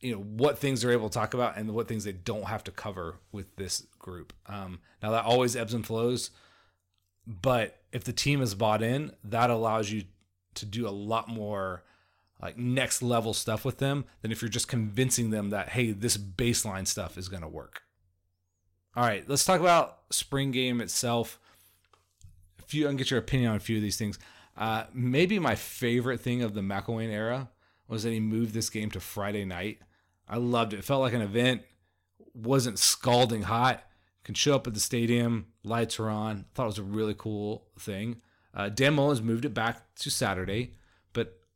[0.00, 2.64] you know what things they're able to talk about and what things they don't have
[2.64, 4.32] to cover with this group.
[4.46, 6.30] Um, now that always ebbs and flows,
[7.26, 10.02] but if the team is bought in, that allows you
[10.54, 11.84] to do a lot more
[12.42, 16.16] like next level stuff with them than if you're just convincing them that hey this
[16.16, 17.82] baseline stuff is going to work
[18.96, 21.38] all right let's talk about spring game itself
[22.58, 24.18] a few i can get your opinion on a few of these things
[24.56, 27.50] uh, maybe my favorite thing of the McElwain era
[27.88, 29.78] was that he moved this game to Friday night.
[30.28, 30.78] I loved it.
[30.78, 31.62] It felt like an event.
[32.34, 33.82] wasn't scalding hot.
[34.24, 35.46] Can show up at the stadium.
[35.64, 36.46] Lights are on.
[36.54, 38.22] Thought it was a really cool thing.
[38.54, 40.74] Uh, Dan Mullen's moved it back to Saturday,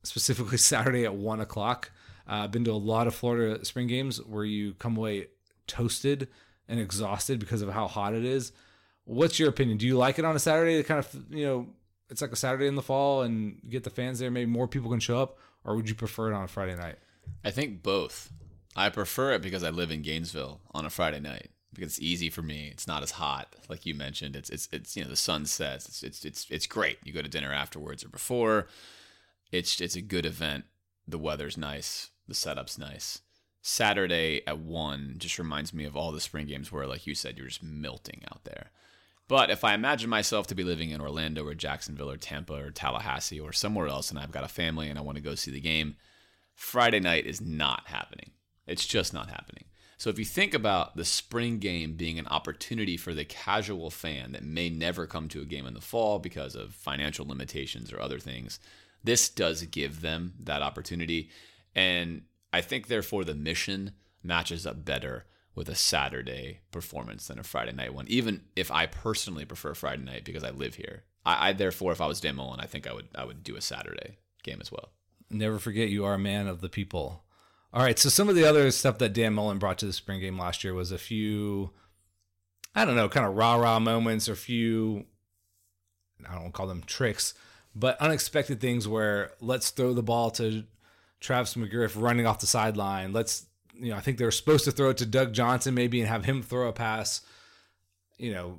[0.08, 1.90] specifically Saturday at one o'clock.
[2.28, 5.28] Uh, I've been to a lot of Florida spring games where you come away
[5.66, 6.28] toasted
[6.68, 8.52] and exhausted because of how hot it is.
[9.04, 9.78] What's your opinion?
[9.78, 10.76] Do you like it on a Saturday?
[10.76, 11.66] To kind of you know,
[12.10, 14.30] it's like a Saturday in the fall and get the fans there.
[14.30, 16.96] Maybe more people can show up, or would you prefer it on a Friday night?
[17.44, 18.30] I think both.
[18.76, 22.30] I prefer it because I live in Gainesville on a Friday night because it's easy
[22.30, 22.68] for me.
[22.70, 24.36] It's not as hot, like you mentioned.
[24.36, 25.86] It's it's it's you know the sun sets.
[25.86, 26.98] It's it's it's it's great.
[27.04, 28.68] You go to dinner afterwards or before
[29.50, 30.64] it's it's a good event.
[31.06, 32.10] The weather's nice.
[32.26, 33.20] The setup's nice.
[33.62, 37.36] Saturday at one just reminds me of all the spring games where, like you said,
[37.36, 38.70] you're just melting out there.
[39.26, 42.70] But if I imagine myself to be living in Orlando or Jacksonville or Tampa or
[42.70, 45.50] Tallahassee or somewhere else and I've got a family and I want to go see
[45.50, 45.96] the game,
[46.54, 48.30] Friday night is not happening.
[48.66, 49.64] It's just not happening.
[49.98, 54.32] So if you think about the spring game being an opportunity for the casual fan
[54.32, 58.00] that may never come to a game in the fall because of financial limitations or
[58.00, 58.60] other things,
[59.04, 61.30] this does give them that opportunity.
[61.74, 62.22] And
[62.52, 63.92] I think, therefore, the mission
[64.22, 68.86] matches up better with a Saturday performance than a Friday night one, even if I
[68.86, 71.02] personally prefer Friday night because I live here.
[71.26, 73.56] I, I therefore, if I was Dan Mullen, I think I would I would do
[73.56, 74.90] a Saturday game as well.
[75.30, 77.24] Never forget you are a man of the people.
[77.72, 80.20] All right, so some of the other stuff that Dan Mullen brought to the spring
[80.20, 81.70] game last year was a few,
[82.74, 85.04] I don't know, kind of rah rah moments or a few,
[86.26, 87.34] I don't call them tricks,
[87.78, 90.64] but unexpected things where let's throw the ball to
[91.20, 93.12] Travis McGriff running off the sideline.
[93.12, 96.00] Let's, you know, I think they were supposed to throw it to Doug Johnson maybe
[96.00, 97.20] and have him throw a pass.
[98.18, 98.58] You know,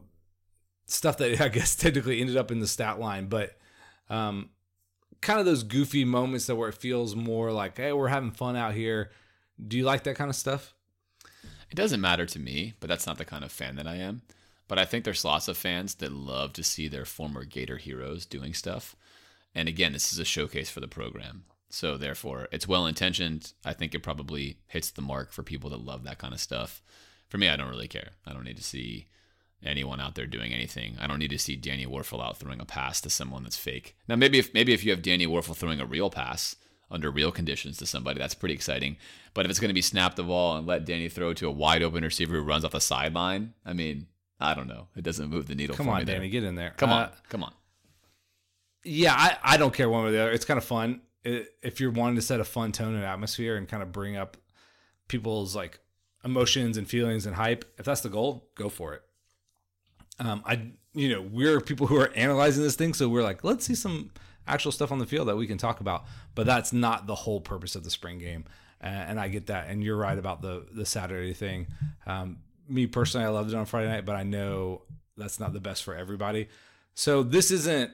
[0.86, 3.58] stuff that I guess technically ended up in the stat line, but
[4.10, 4.50] um,
[5.22, 8.56] kind of those goofy moments that where it feels more like, hey, we're having fun
[8.56, 9.12] out here.
[9.66, 10.74] Do you like that kind of stuff?
[11.70, 14.22] It doesn't matter to me, but that's not the kind of fan that I am.
[14.70, 18.26] But I think there's lots of fans that love to see their former Gator heroes
[18.26, 18.96] doing stuff.
[19.56, 21.44] And again, this is a showcase for the program.
[21.70, 23.54] So therefore, it's well intentioned.
[23.64, 26.82] I think it probably hits the mark for people that love that kind of stuff.
[27.28, 28.12] For me, I don't really care.
[28.26, 29.08] I don't need to see
[29.64, 30.96] anyone out there doing anything.
[31.00, 33.96] I don't need to see Danny Wuerffel out throwing a pass to someone that's fake.
[34.08, 36.56] Now, maybe if maybe if you have Danny Wuerffel throwing a real pass
[36.90, 38.98] under real conditions to somebody, that's pretty exciting.
[39.36, 41.52] But if it's going to be snap the ball and let Danny throw to a
[41.52, 44.08] wide open receiver who runs off the sideline, I mean,
[44.40, 44.88] I don't know.
[44.96, 45.76] It doesn't move the needle.
[45.76, 46.74] Come on, Danny, get in there.
[46.78, 47.54] Come Uh, on, come on.
[48.84, 50.32] Yeah, I, I don't care one way or the other.
[50.32, 53.68] It's kind of fun if you're wanting to set a fun tone and atmosphere and
[53.68, 54.38] kind of bring up
[55.08, 55.80] people's like
[56.24, 57.66] emotions and feelings and hype.
[57.78, 59.04] If that's the goal, go for it.
[60.20, 63.66] Um, I you know we're people who are analyzing this thing, so we're like, let's
[63.66, 64.12] see some
[64.48, 66.06] actual stuff on the field that we can talk about.
[66.36, 68.46] But that's not the whole purpose of the spring game,
[68.84, 69.70] uh, and I get that.
[69.70, 71.68] And you're right about the the Saturday thing.
[72.06, 74.84] Um, me personally, I loved it on Friday night, but I know
[75.18, 76.48] that's not the best for everybody.
[76.96, 77.92] So this isn't.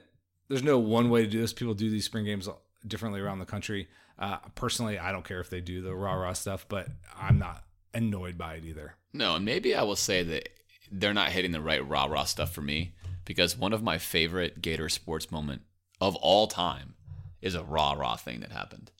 [0.48, 1.52] There's no one way to do this.
[1.52, 2.48] People do these spring games
[2.86, 3.88] differently around the country.
[4.18, 6.88] Uh, personally, I don't care if they do the rah rah stuff, but
[7.18, 8.94] I'm not annoyed by it either.
[9.12, 10.48] No, and maybe I will say that
[10.90, 12.94] they're not hitting the right rah rah stuff for me
[13.24, 15.62] because one of my favorite Gator sports moment
[16.00, 16.94] of all time
[17.42, 18.92] is a rah rah thing that happened.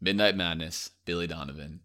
[0.00, 1.80] Midnight Madness, Billy Donovan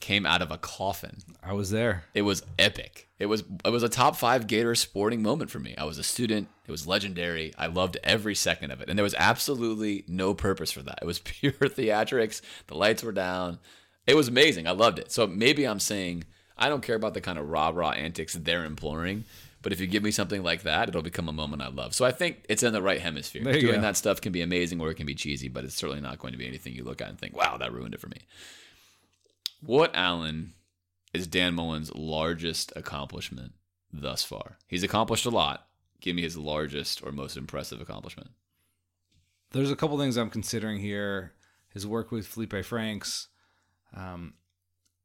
[0.00, 1.18] came out of a coffin.
[1.42, 2.04] I was there.
[2.14, 3.08] It was epic.
[3.18, 5.74] It was it was a top five Gator sporting moment for me.
[5.76, 6.48] I was a student.
[6.66, 7.54] It was legendary.
[7.56, 10.98] I loved every second of it, and there was absolutely no purpose for that.
[11.00, 12.42] It was pure theatrics.
[12.66, 13.58] The lights were down.
[14.06, 14.66] It was amazing.
[14.66, 15.10] I loved it.
[15.10, 16.24] So maybe I'm saying
[16.58, 19.24] I don't care about the kind of rah rah antics they're imploring.
[19.62, 21.92] But if you give me something like that, it'll become a moment I love.
[21.92, 23.42] So I think it's in the right hemisphere.
[23.42, 23.80] Doing go.
[23.80, 26.32] that stuff can be amazing or it can be cheesy, but it's certainly not going
[26.32, 28.18] to be anything you look at and think, wow, that ruined it for me.
[29.60, 30.54] What, Alan,
[31.12, 33.52] is Dan Mullen's largest accomplishment
[33.92, 34.58] thus far?
[34.66, 35.66] He's accomplished a lot.
[36.00, 38.30] Give me his largest or most impressive accomplishment.
[39.52, 41.32] There's a couple things I'm considering here.
[41.72, 43.28] His work with Feleipe Franks.
[43.94, 44.34] Um,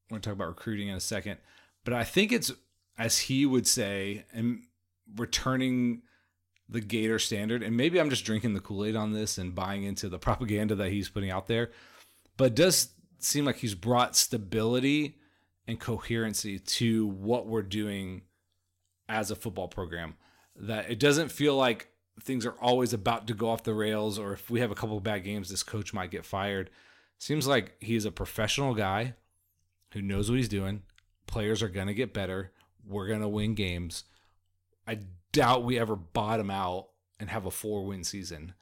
[0.09, 1.37] we're going to talk about recruiting in a second,
[1.85, 2.51] but I think it's
[2.97, 4.63] as he would say, and
[5.15, 6.03] returning
[6.69, 7.63] the Gator standard.
[7.63, 10.75] And maybe I'm just drinking the Kool Aid on this and buying into the propaganda
[10.75, 11.71] that he's putting out there,
[12.37, 12.89] but does
[13.23, 15.17] seem like he's brought stability
[15.67, 18.23] and coherency to what we're doing
[19.07, 20.15] as a football program.
[20.55, 21.89] That it doesn't feel like
[22.21, 24.97] things are always about to go off the rails, or if we have a couple
[24.97, 26.69] of bad games, this coach might get fired.
[27.17, 29.13] Seems like he's a professional guy
[29.93, 30.81] who knows what he's doing.
[31.27, 32.51] Players are going to get better.
[32.85, 34.03] We're going to win games.
[34.87, 34.99] I
[35.31, 38.53] doubt we ever bottom out and have a four win season.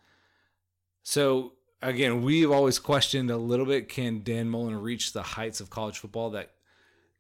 [1.04, 5.70] So, again, we've always questioned a little bit can Dan Mullen reach the heights of
[5.70, 6.52] college football that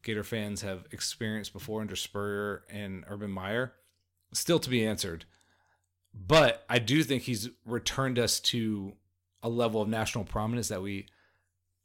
[0.04, 3.74] Gator fans have experienced before under Spurrier and Urban Meyer?
[4.34, 5.26] Still to be answered.
[6.14, 8.94] But I do think he's returned us to
[9.44, 11.08] a level of national prominence that we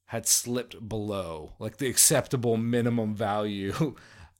[0.06, 3.94] had slipped below, like the acceptable minimum value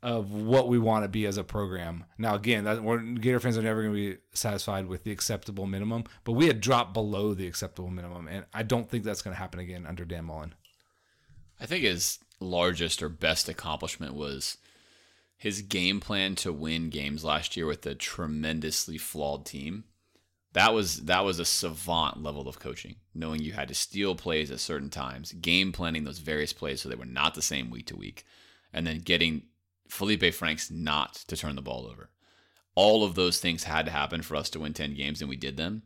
[0.05, 2.05] of what we want to be as a program.
[2.19, 5.65] Now, again, that, we're, Gator fans are never going to be satisfied with the acceptable
[5.67, 9.35] minimum, but we had dropped below the acceptable minimum, and I don't think that's going
[9.35, 10.55] to happen again under Dan Mullen.
[11.59, 14.59] I think his largest or best accomplishment was
[15.39, 19.85] his game plan to win games last year with a tremendously flawed team.
[20.53, 24.51] That was that was a savant level of coaching, knowing you had to steal plays
[24.51, 27.87] at certain times, game planning those various plays so they were not the same week
[27.87, 28.27] to week,
[28.71, 29.45] and then getting
[29.95, 32.11] Feleipe Franks not to turn the ball over.
[32.75, 35.37] All of those things had to happen for us to win 10 games, and we
[35.37, 35.85] did them.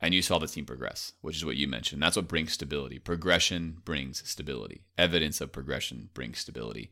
[0.00, 2.02] And you saw the team progress, which is what you mentioned.
[2.02, 2.98] That's what brings stability.
[2.98, 4.84] Progression brings stability.
[4.96, 6.90] Evidence of progression brings stability.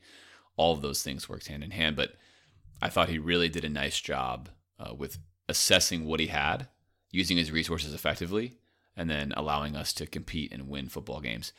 [0.57, 1.97] All of those things worked hand in hand.
[1.97, 2.15] But
[2.81, 6.69] I thought he really did a nice job uh, with assessing what he had,
[7.11, 8.55] using his resources effectively,
[8.97, 11.53] and then allowing us to compete and win football games.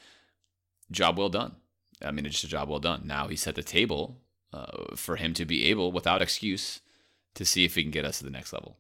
[0.92, 1.56] Job well done.
[2.04, 3.04] I mean, it's just a job well done.
[3.06, 4.23] Now he set the table
[4.54, 6.80] uh, for him to be able, without excuse,
[7.36, 8.78] to see if he can get us to the next level.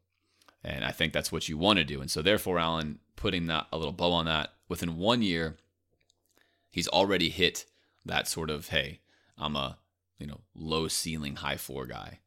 [0.63, 1.99] And I think that's what you want to do.
[1.99, 5.57] And so, therefore, Alan, putting that a little bow on that, within one year,
[6.69, 7.65] he's already hit
[8.05, 8.99] that sort of, hey,
[9.37, 9.77] I'm a
[10.19, 12.19] you know low ceiling, high floor guy.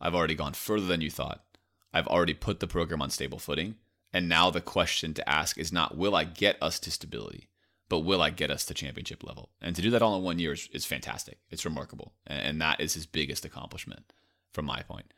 [0.00, 1.44] I've already gone further than you thought.
[1.92, 3.76] I've already put the program on stable footing,
[4.12, 7.48] And now the question to ask is not, will I get us to stability,
[7.94, 9.50] but will I get us to championship level?
[9.62, 11.38] And to do that all in one year is, is fantastic.
[11.48, 12.12] It's remarkable.
[12.26, 14.12] And that is his biggest accomplishment
[14.52, 15.14] from my point.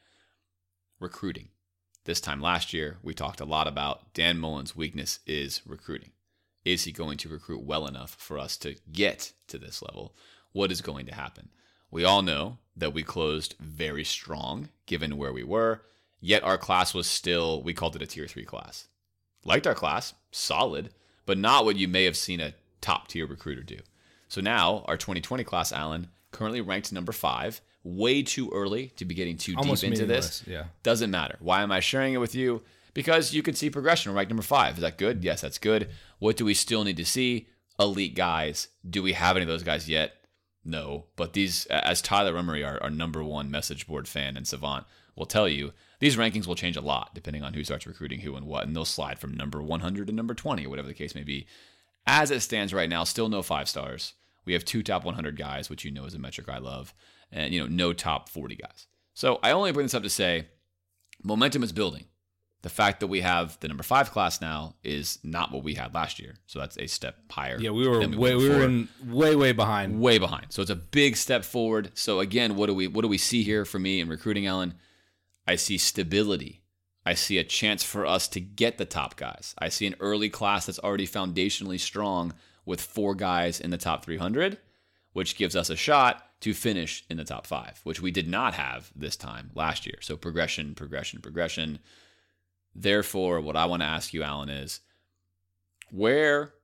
[1.00, 1.48] Recruiting.
[2.04, 6.10] This time last year, we talked a lot about Dan Mullen's weakness is recruiting.
[6.66, 10.14] Is he going to recruit well enough for us to get to this level?
[10.52, 11.48] What is going to happen?
[11.90, 15.80] We all know that we closed very strong given where we were,
[16.20, 18.86] yet our class was still, we called it a tier three class.
[19.44, 20.90] Liked our class, solid,
[21.24, 23.78] but not what you may have seen a top tier recruiter do.
[24.28, 27.60] So now our 2020 class, Alan, currently ranked number five.
[27.84, 30.42] Way too early to be getting too Almost deep into this.
[30.46, 30.64] yeah.
[30.82, 31.36] Doesn't matter.
[31.38, 32.62] Why am I sharing it with you?
[32.94, 34.12] Because you can see progression.
[34.12, 34.74] Ranked number five.
[34.74, 35.22] Is that good?
[35.22, 35.88] Yes, that's good.
[36.18, 37.46] What do we still need to see?
[37.78, 38.68] Elite guys.
[38.88, 40.14] Do we have any of those guys yet?
[40.64, 41.04] No.
[41.14, 45.26] But these, as Tyler Emery, our, our number one message board fan and savant, will
[45.26, 48.46] tell you, these rankings will change a lot depending on who starts recruiting who and
[48.46, 48.66] what.
[48.66, 51.46] And they'll slide from number 100 to number 20 or whatever the case may be.
[52.06, 54.14] As it stands right now, still no five stars.
[54.44, 56.94] We have two top 100 guys, which you know is a metric I love,
[57.32, 58.86] and you know no top 40 guys.
[59.14, 60.46] So I only bring this up to say
[61.22, 62.04] momentum is building.
[62.62, 65.94] The fact that we have the number five class now is not what we had
[65.94, 67.58] last year, so that's a step higher.
[67.60, 70.00] Yeah, we were than way we were in way way behind.
[70.00, 70.46] way behind.
[70.50, 71.92] So it's a big step forward.
[71.94, 74.74] So again, what do we what do we see here for me in recruiting, Alan?
[75.46, 76.62] I see stability.
[77.06, 79.54] I see a chance for us to get the top guys.
[79.58, 82.34] I see an early class that's already foundationally strong
[82.64, 84.58] with four guys in the top 300,
[85.12, 88.54] which gives us a shot to finish in the top five, which we did not
[88.54, 89.98] have this time last year.
[90.00, 91.78] So progression, progression, progression.
[92.74, 94.80] Therefore, what I want to ask you, Alan, is
[95.92, 96.54] where,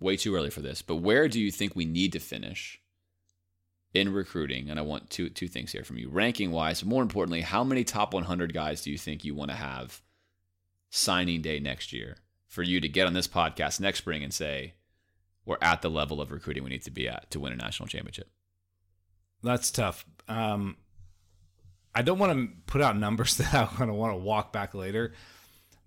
[0.00, 2.80] way too early for this, but where do you think we need to finish
[3.94, 4.70] in recruiting?
[4.70, 6.84] And I want two two things here from you, ranking wise.
[6.84, 10.00] More importantly, how many top 100 guys do you think you want to have
[10.90, 12.16] signing day next year
[12.48, 14.74] for you to get on this podcast next spring and say
[15.46, 17.88] we're at the level of recruiting we need to be at to win a national
[17.88, 18.28] championship?
[19.42, 20.04] That's tough.
[20.28, 20.76] Um,
[21.94, 24.74] I don't want to put out numbers that I'm going to want to walk back
[24.74, 25.14] later,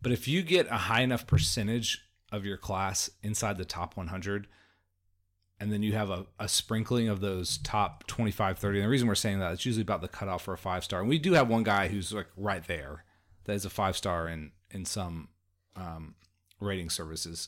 [0.02, 2.00] but if you get a high enough percentage
[2.32, 4.48] of your class inside the top 100,
[5.64, 9.08] and then you have a, a sprinkling of those top 25, 30, and the reason
[9.08, 11.00] we're saying that it's usually about the cutoff for a five star.
[11.00, 13.04] And we do have one guy who's like right there
[13.46, 15.30] that is a five star in, in some
[15.76, 16.16] um,
[16.60, 17.48] rating services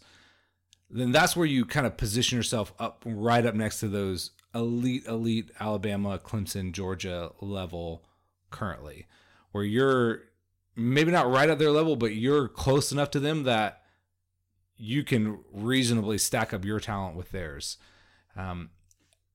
[0.90, 5.06] then that's where you kind of position yourself up right up next to those elite,
[5.08, 8.06] elite Alabama, Clemson, Georgia level
[8.52, 9.08] currently,
[9.52, 10.24] where you're
[10.76, 13.82] maybe not right at their level, but you're close enough to them that
[14.78, 17.78] you can reasonably stack up your talent with theirs.
[18.36, 18.70] Um,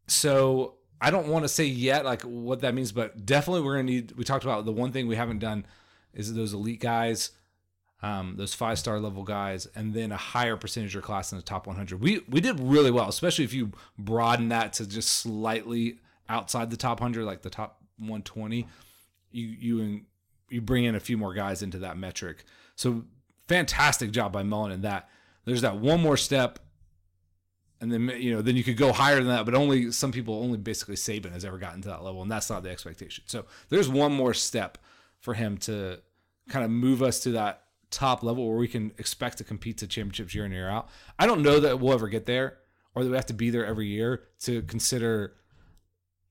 [0.06, 3.84] so I don't want to say yet like what that means, but definitely we're gonna
[3.84, 4.12] need.
[4.12, 5.66] We talked about the one thing we haven't done
[6.12, 7.30] is those elite guys
[8.02, 11.44] um, those five star level guys, and then a higher percentage of class in the
[11.44, 12.00] top 100.
[12.00, 15.98] We we did really well, especially if you broaden that to just slightly
[16.28, 18.66] outside the top 100, like the top 120.
[19.32, 20.00] You you
[20.48, 22.44] you bring in a few more guys into that metric.
[22.74, 23.04] So
[23.48, 25.08] fantastic job by Mullen in that.
[25.44, 26.58] There's that one more step,
[27.80, 30.34] and then you know then you could go higher than that, but only some people
[30.34, 33.24] only basically Saban has ever gotten to that level, and that's not the expectation.
[33.26, 34.78] So there's one more step
[35.18, 36.00] for him to
[36.48, 39.86] kind of move us to that top level where we can expect to compete to
[39.86, 40.88] championships year in year out.
[41.18, 42.58] I don't know that we'll ever get there
[42.94, 45.34] or that we have to be there every year to consider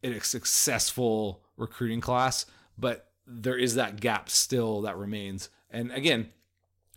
[0.01, 2.45] it a successful recruiting class,
[2.77, 5.49] but there is that gap still that remains.
[5.69, 6.29] And again,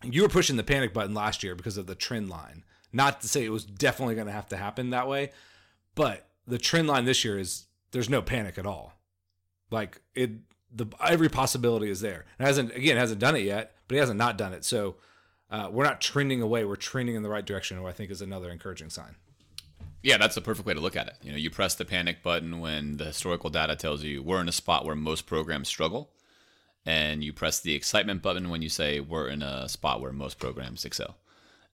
[0.03, 2.63] you were pushing the panic button last year because of the trend line.
[2.93, 5.31] Not to say it was definitely going to have to happen that way,
[5.95, 8.93] but the trend line this year is there's no panic at all.
[9.71, 10.31] Like it
[10.71, 12.25] the every possibility is there.
[12.39, 14.63] It hasn't again hasn't done it yet, but he hasn't not done it.
[14.63, 14.95] So
[15.49, 16.65] uh, we're not trending away.
[16.65, 19.15] We're trending in the right direction, which I think is another encouraging sign.
[20.01, 21.15] Yeah, that's the perfect way to look at it.
[21.21, 24.49] You know, you press the panic button when the historical data tells you we're in
[24.49, 26.11] a spot where most programs struggle,
[26.85, 30.39] and you press the excitement button when you say we're in a spot where most
[30.39, 31.15] programs excel.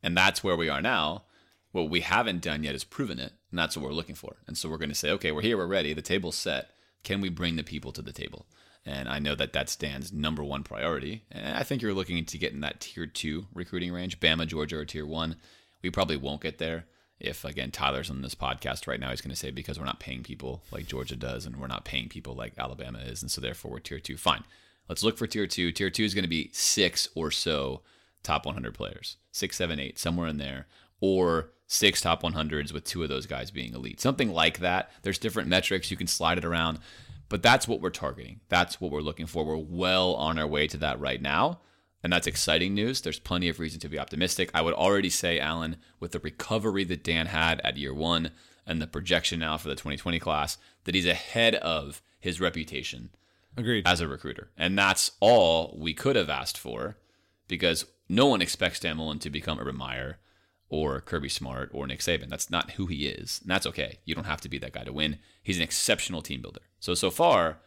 [0.03, 1.25] And that's where we are now.
[1.73, 4.39] What we haven't done yet is proven it, and that's what we're looking for.
[4.47, 6.71] And so we're going to say, okay, we're here, we're ready, the table's set.
[7.05, 8.47] Can we bring the people to the table?
[8.85, 11.25] And I know that that's Dan's number one priority.
[11.31, 14.21] And I think you're looking to get in that tier two recruiting range.
[14.21, 15.37] Bama, Georgia, or tier one.
[15.83, 16.87] We probably won't get there.
[17.19, 20.01] If, again, Tyler's on this podcast right now, he's going to say because we're not
[20.01, 23.21] paying people like Georgia does and we're not paying people like Alabama is.
[23.21, 24.17] And so therefore we're tier two.
[24.17, 24.45] Fine.
[24.89, 25.71] Let's look for tier two.
[25.71, 27.83] Tier two is going to be six or so
[28.23, 30.67] top 100 players, six, seven, eight, somewhere in there,
[31.01, 34.01] or six top 100s with two of those guys being elite.
[34.01, 34.91] Something like that.
[35.03, 35.91] There's different metrics.
[35.91, 36.81] You can slide it around.
[37.29, 38.41] But that's what we're targeting.
[38.49, 39.45] That's what we're looking for.
[39.45, 41.61] We're well on our way to that right now.
[42.03, 43.01] And that's exciting news.
[43.01, 44.51] There's plenty of reason to be optimistic.
[44.53, 48.31] I would already say, Alan, with the recovery that Dan had at year one
[48.67, 53.11] and the projection now for the 2020 class, that he's ahead of his reputation
[53.57, 53.87] Agreed.
[53.87, 54.51] as a recruiter.
[54.57, 56.97] And that's all we could have asked for
[57.47, 60.19] because no one expects Dan Mullen to become Urban Meyer
[60.69, 62.29] or Kirby Smart or Nick Saban.
[62.29, 63.39] That's not who he is.
[63.43, 64.01] And that's okay.
[64.05, 65.19] You don't have to be that guy to win.
[65.43, 66.61] He's an exceptional team builder.
[66.81, 67.59] So, so far,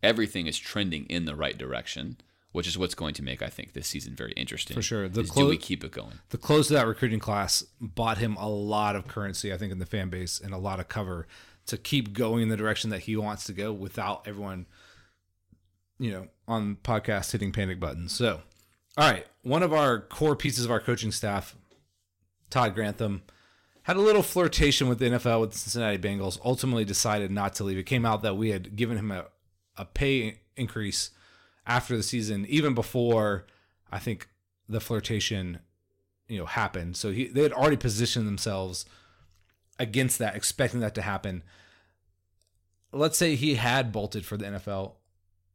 [0.00, 2.18] everything is trending in the right direction,
[2.52, 4.76] which is what's going to make, I think, this season very interesting.
[4.76, 5.08] For sure.
[5.08, 6.20] The clo- do we keep it going?
[6.30, 9.80] the close of that recruiting class bought him a lot of currency, I think, in
[9.80, 11.26] the fan base and a lot of cover
[11.66, 14.66] to keep going in the direction that he wants to go without everyone,
[15.98, 18.12] you know, on podcast hitting panic buttons.
[18.12, 18.42] So,
[18.98, 21.54] all right, one of our core pieces of our coaching staff,
[22.50, 23.22] Todd Grantham,
[23.84, 26.38] had a little flirtation with the NFL with the Cincinnati Bengals.
[26.44, 27.78] Ultimately, decided not to leave.
[27.78, 29.26] It came out that we had given him a,
[29.76, 31.10] a pay increase
[31.64, 33.46] after the season, even before
[33.92, 34.28] I think
[34.68, 35.60] the flirtation,
[36.26, 36.96] you know, happened.
[36.96, 38.84] So he they had already positioned themselves
[39.78, 41.44] against that, expecting that to happen.
[42.92, 44.94] Let's say he had bolted for the NFL.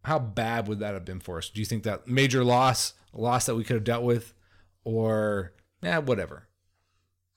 [0.05, 1.49] How bad would that have been for us?
[1.49, 4.33] Do you think that major loss, a loss that we could have dealt with,
[4.83, 6.47] or yeah, whatever?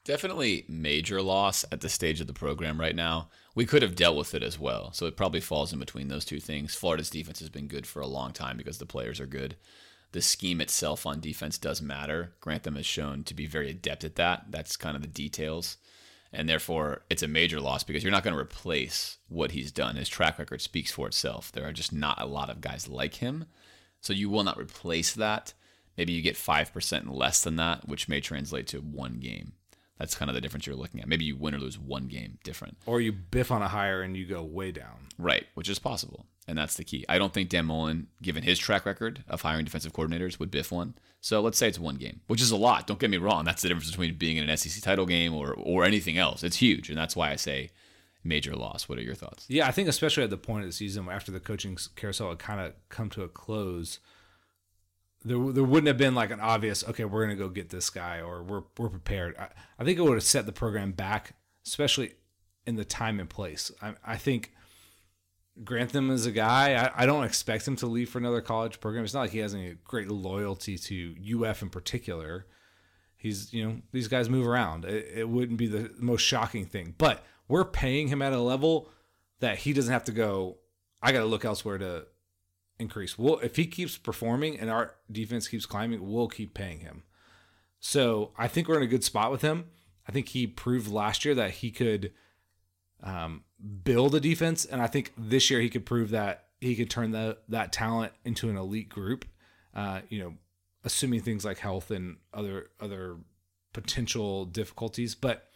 [0.05, 3.29] Definitely major loss at the stage of the program right now.
[3.57, 4.93] We could have dealt with it as well.
[4.93, 6.77] So it probably falls in between those two things.
[6.77, 9.57] Florida's defense has been good for a long time because the players are good.
[10.13, 12.35] The scheme itself on defense does matter.
[12.41, 14.47] Grantham has shown to be very adept at that.
[14.51, 15.77] That's kind of the details.
[16.33, 19.97] And therefore, it's a major loss because you're not going to replace what he's done.
[19.97, 21.51] His track record speaks for itself.
[21.51, 23.47] There are just not a lot of guys like him.
[24.01, 25.55] So you will not replace that.
[25.97, 29.53] Maybe you get 5% less than that, which may translate to one game.
[29.99, 31.09] That's kind of the difference you're looking at.
[31.09, 32.77] Maybe you win or lose one game different.
[32.85, 35.09] Or you biff on a higher and you go way down.
[35.19, 36.27] Right, which is possible.
[36.47, 37.05] And that's the key.
[37.09, 40.71] I don't think Dan Mullen, given his track record of hiring defensive coordinators, would biff
[40.71, 40.95] one.
[41.21, 42.87] So let's say it's one game, which is a lot.
[42.87, 43.45] Don't get me wrong.
[43.45, 46.45] That's the difference between being in an SEC title game or, or anything else.
[46.45, 46.91] It's huge.
[46.91, 47.71] And that's why I say
[48.23, 48.89] major loss.
[48.89, 49.47] What are your thoughts?
[49.49, 52.39] Yeah, I think especially at the point of the season after the coaching carousel had
[52.39, 53.99] kind of come to a close,
[55.25, 58.21] there there wouldn't have been like an obvious okay, we're gonna go get this guy
[58.21, 59.37] or we're we're prepared.
[59.39, 59.49] I,
[59.79, 61.35] I think it would have set the program back,
[61.67, 62.15] especially
[62.67, 63.71] in the time and place.
[63.81, 64.53] I, I think
[65.65, 66.75] Grantham is a guy.
[66.75, 69.05] I, I don't expect him to leave for another college program.
[69.05, 71.15] It's not like he has any great loyalty to
[71.45, 72.47] UF in particular.
[73.17, 74.85] He's you know these guys move around.
[74.85, 78.91] It, it wouldn't be the most shocking thing, but we're paying him at a level
[79.41, 80.59] that he doesn't have to go.
[81.03, 82.07] I got to look elsewhere to
[82.79, 83.19] increase.
[83.19, 87.03] Well, if he keeps performing and our defense keeps climbing, we'll keep paying him.
[87.81, 89.67] So I think we're in a good spot with him.
[90.09, 92.13] I think he proved last year that he could
[93.03, 93.45] um,
[93.85, 97.11] build a defense, and I think this year he could prove that he could turn
[97.11, 99.25] that that talent into an elite group.
[99.75, 100.35] Uh, you know,
[100.85, 103.17] assuming things like health and other other
[103.73, 105.15] potential difficulties.
[105.15, 105.49] But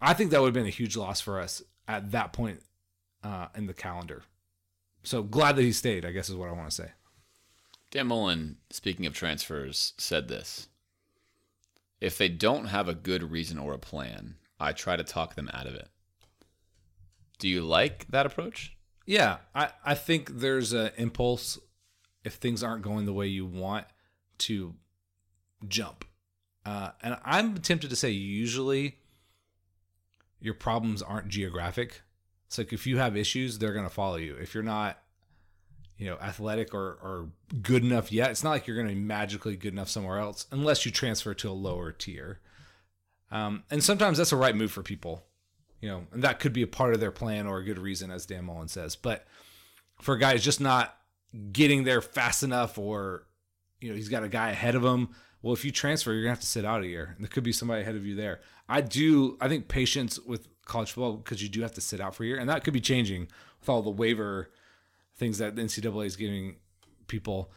[0.00, 2.60] I think that would have been a huge loss for us at that point
[3.22, 4.24] uh, in the calendar.
[5.02, 6.90] So glad that he stayed, I guess is what I want to say.
[7.90, 10.68] Dan Mullen, speaking of transfers, said this
[12.00, 15.50] If they don't have a good reason or a plan, I try to talk them
[15.52, 15.88] out of it.
[17.38, 18.76] Do you like that approach?
[19.04, 21.58] Yeah, I, I think there's an impulse
[22.24, 23.86] if things aren't going the way you want
[24.38, 24.74] to
[25.66, 26.04] jump.
[26.64, 28.98] Uh, and I'm tempted to say usually
[30.40, 32.02] your problems aren't geographic.
[32.52, 34.36] It's like if you have issues, they're going to follow you.
[34.36, 34.98] If you're not,
[35.96, 37.30] you know, athletic or, or
[37.62, 40.46] good enough yet, it's not like you're going to be magically good enough somewhere else
[40.52, 42.40] unless you transfer to a lower tier.
[43.30, 45.24] Um, and sometimes that's a right move for people,
[45.80, 48.10] you know, and that could be a part of their plan or a good reason,
[48.10, 48.96] as Dan Mullen says.
[48.96, 49.26] But
[50.02, 50.94] for guys just not
[51.52, 53.24] getting there fast enough or,
[53.80, 55.08] you know, he's got a guy ahead of him.
[55.40, 57.14] Well, if you transfer, you're going to have to sit out a year.
[57.16, 58.42] And there could be somebody ahead of you there.
[58.68, 62.14] I do, I think patience with college football because you do have to sit out
[62.14, 62.38] for a year.
[62.38, 63.28] And that could be changing
[63.60, 64.50] with all the waiver
[65.16, 66.56] things that the NCAA is giving
[67.06, 67.50] people.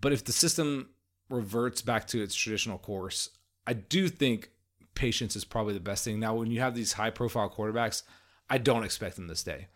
[0.00, 0.90] But if the system
[1.28, 3.30] reverts back to its traditional course,
[3.66, 4.50] I do think
[4.94, 6.20] patience is probably the best thing.
[6.20, 8.02] Now, when you have these high profile quarterbacks,
[8.50, 9.68] I don't expect them to stay.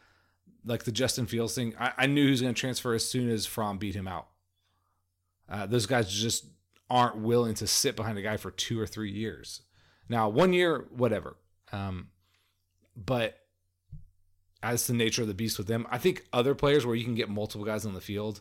[0.64, 3.30] Like the Justin Fields thing, I, I knew he was going to transfer as soon
[3.30, 4.28] as Fromm beat him out.
[5.48, 6.46] Uh, those guys just
[6.90, 9.62] aren't willing to sit behind a guy for two or three years.
[10.08, 11.36] Now, one year, whatever.
[11.72, 12.08] Um,
[12.96, 13.38] but
[14.62, 17.14] as the nature of the beast with them, I think other players where you can
[17.14, 18.40] get multiple guys on the field,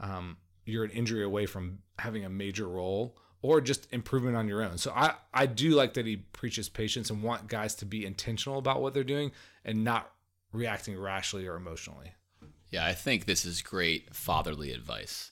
[0.00, 4.62] um, you're an injury away from having a major role or just improvement on your
[4.62, 4.78] own.
[4.78, 8.58] So I, I do like that he preaches patience and want guys to be intentional
[8.58, 9.32] about what they're doing
[9.64, 10.10] and not
[10.52, 12.14] reacting rashly or emotionally.
[12.70, 15.30] Yeah, I think this is great fatherly advice.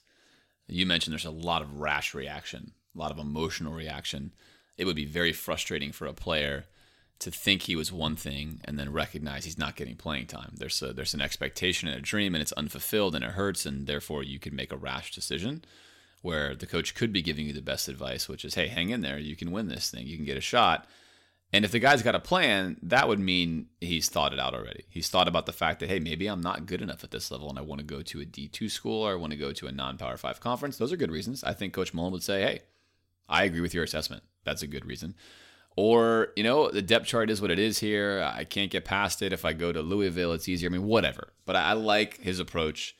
[0.67, 4.31] You mentioned there's a lot of rash reaction, a lot of emotional reaction.
[4.77, 6.65] It would be very frustrating for a player
[7.23, 10.53] to think he was one thing and then recognize he's not getting playing time.
[10.57, 13.87] There's a, there's an expectation and a dream and it's unfulfilled and it hurts and
[13.87, 15.63] therefore you can make a rash decision
[16.21, 19.01] where the coach could be giving you the best advice, which is, hey, hang in
[19.01, 20.87] there, you can win this thing, you can get a shot.
[21.51, 24.85] And if the guy's got a plan, that would mean he's thought it out already.
[24.89, 27.49] He's thought about the fact that, hey, maybe I'm not good enough at this level
[27.49, 29.67] and I want to go to a D2 school or I want to go to
[29.67, 30.77] a non Power 5 conference.
[30.77, 31.43] Those are good reasons.
[31.43, 32.61] I think Coach Mullen would say, hey,
[33.29, 34.23] I agree with your assessment.
[34.43, 35.15] That's a good reason.
[35.75, 38.21] Or, you know, the depth chart is what it is here.
[38.35, 39.33] I can't get past it.
[39.33, 40.69] If I go to Louisville, it's easier.
[40.69, 41.33] I mean, whatever.
[41.45, 42.95] But I like his approach.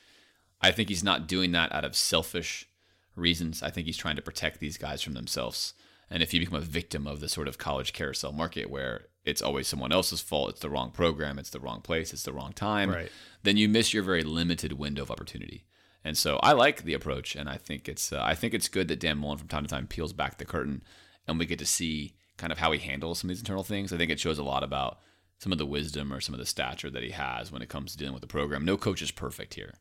[0.62, 2.68] I think he's not doing that out of selfish
[3.16, 3.62] reasons.
[3.62, 5.74] I think he's trying to protect these guys from themselves.
[6.10, 9.42] And if you become a victim of the sort of college carousel market where it's
[9.42, 12.54] always someone else's fault, it's the wrong program, it's the wrong place, it's the wrong
[12.54, 13.12] time, Right.
[13.44, 15.66] then you miss your very limited window of opportunity.
[16.04, 18.90] And so I like the approach, and I think it's uh, I think it's good
[18.90, 20.84] that Dan Mullen from time to time peels back the curtain,
[21.26, 23.94] and we get to see kind of how he handles some of these internal things.
[23.94, 25.00] I think it shows a lot about
[25.40, 27.92] some of the wisdom or some of the stature that he has when it comes
[27.92, 28.66] to dealing with the program.
[28.66, 29.74] No coach is perfect here,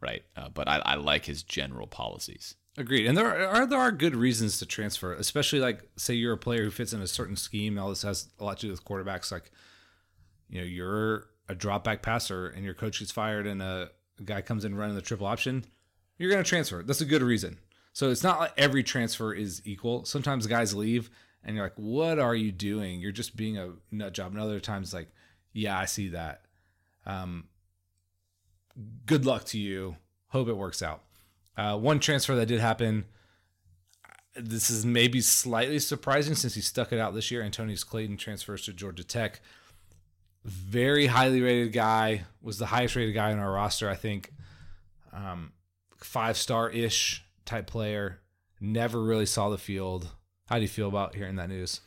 [0.00, 0.22] right?
[0.36, 2.54] Uh, but I, I like his general policies.
[2.76, 3.06] Agreed.
[3.06, 6.62] And there are there are good reasons to transfer, especially like say you're a player
[6.62, 7.76] who fits in a certain scheme.
[7.76, 9.32] All this has a lot to do with quarterbacks.
[9.32, 9.50] Like,
[10.48, 13.90] you know, you're a drop back passer and your coach gets fired and a,
[14.20, 15.64] a guy comes in running the triple option.
[16.18, 16.84] You're going to transfer.
[16.84, 17.58] That's a good reason.
[17.92, 20.04] So it's not like every transfer is equal.
[20.04, 21.10] Sometimes guys leave
[21.44, 23.00] and you're like, what are you doing?
[23.00, 24.32] You're just being a nut job.
[24.32, 25.08] And other times, like,
[25.52, 26.42] yeah, I see that.
[27.06, 27.44] Um,
[29.06, 29.96] good luck to you.
[30.28, 31.02] Hope it works out.
[31.56, 33.06] Uh, one transfer that did happen.
[34.36, 37.42] This is maybe slightly surprising since he stuck it out this year.
[37.42, 39.40] Antonius Clayton transfers to Georgia Tech.
[40.44, 42.24] Very highly rated guy.
[42.40, 44.32] Was the highest rated guy on our roster, I think.
[45.12, 45.52] Um,
[45.96, 48.20] five star ish type player.
[48.60, 50.12] Never really saw the field.
[50.48, 51.80] How do you feel about hearing that news?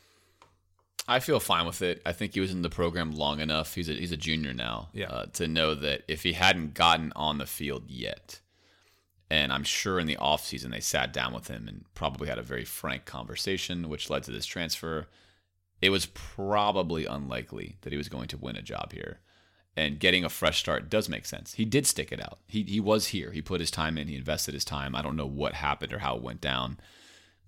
[1.08, 2.00] I feel fine with it.
[2.06, 3.74] I think he was in the program long enough.
[3.74, 4.88] He's a, he's a junior now.
[4.92, 5.08] Yeah.
[5.08, 8.40] Uh, to know that if he hadn't gotten on the field yet,
[9.28, 12.42] and I'm sure in the offseason they sat down with him and probably had a
[12.42, 15.08] very frank conversation, which led to this transfer.
[15.80, 19.18] It was probably unlikely that he was going to win a job here.
[19.74, 21.54] And getting a fresh start does make sense.
[21.54, 22.38] He did stick it out.
[22.46, 23.32] He, he was here.
[23.32, 24.06] He put his time in.
[24.06, 24.94] He invested his time.
[24.94, 26.78] I don't know what happened or how it went down.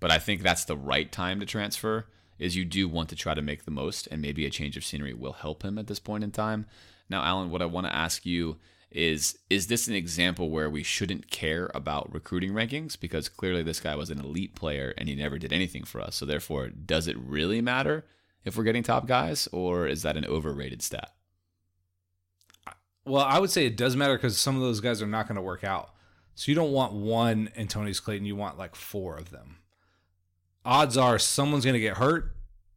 [0.05, 3.33] But I think that's the right time to transfer is you do want to try
[3.33, 5.99] to make the most and maybe a change of scenery will help him at this
[5.99, 6.67] point in time.
[7.09, 8.59] Now, Alan, what I want to ask you
[8.91, 13.81] is is this an example where we shouldn't care about recruiting rankings because clearly this
[13.81, 16.17] guy was an elite player and he never did anything for us.
[16.17, 18.05] So therefore, does it really matter
[18.45, 21.15] if we're getting top guys or is that an overrated stat?
[23.07, 25.37] Well, I would say it does matter because some of those guys are not going
[25.37, 25.95] to work out.
[26.35, 29.61] So you don't want one Antonius Clayton, you want like four of them.
[30.65, 32.35] Odds are someone's going to get hurt,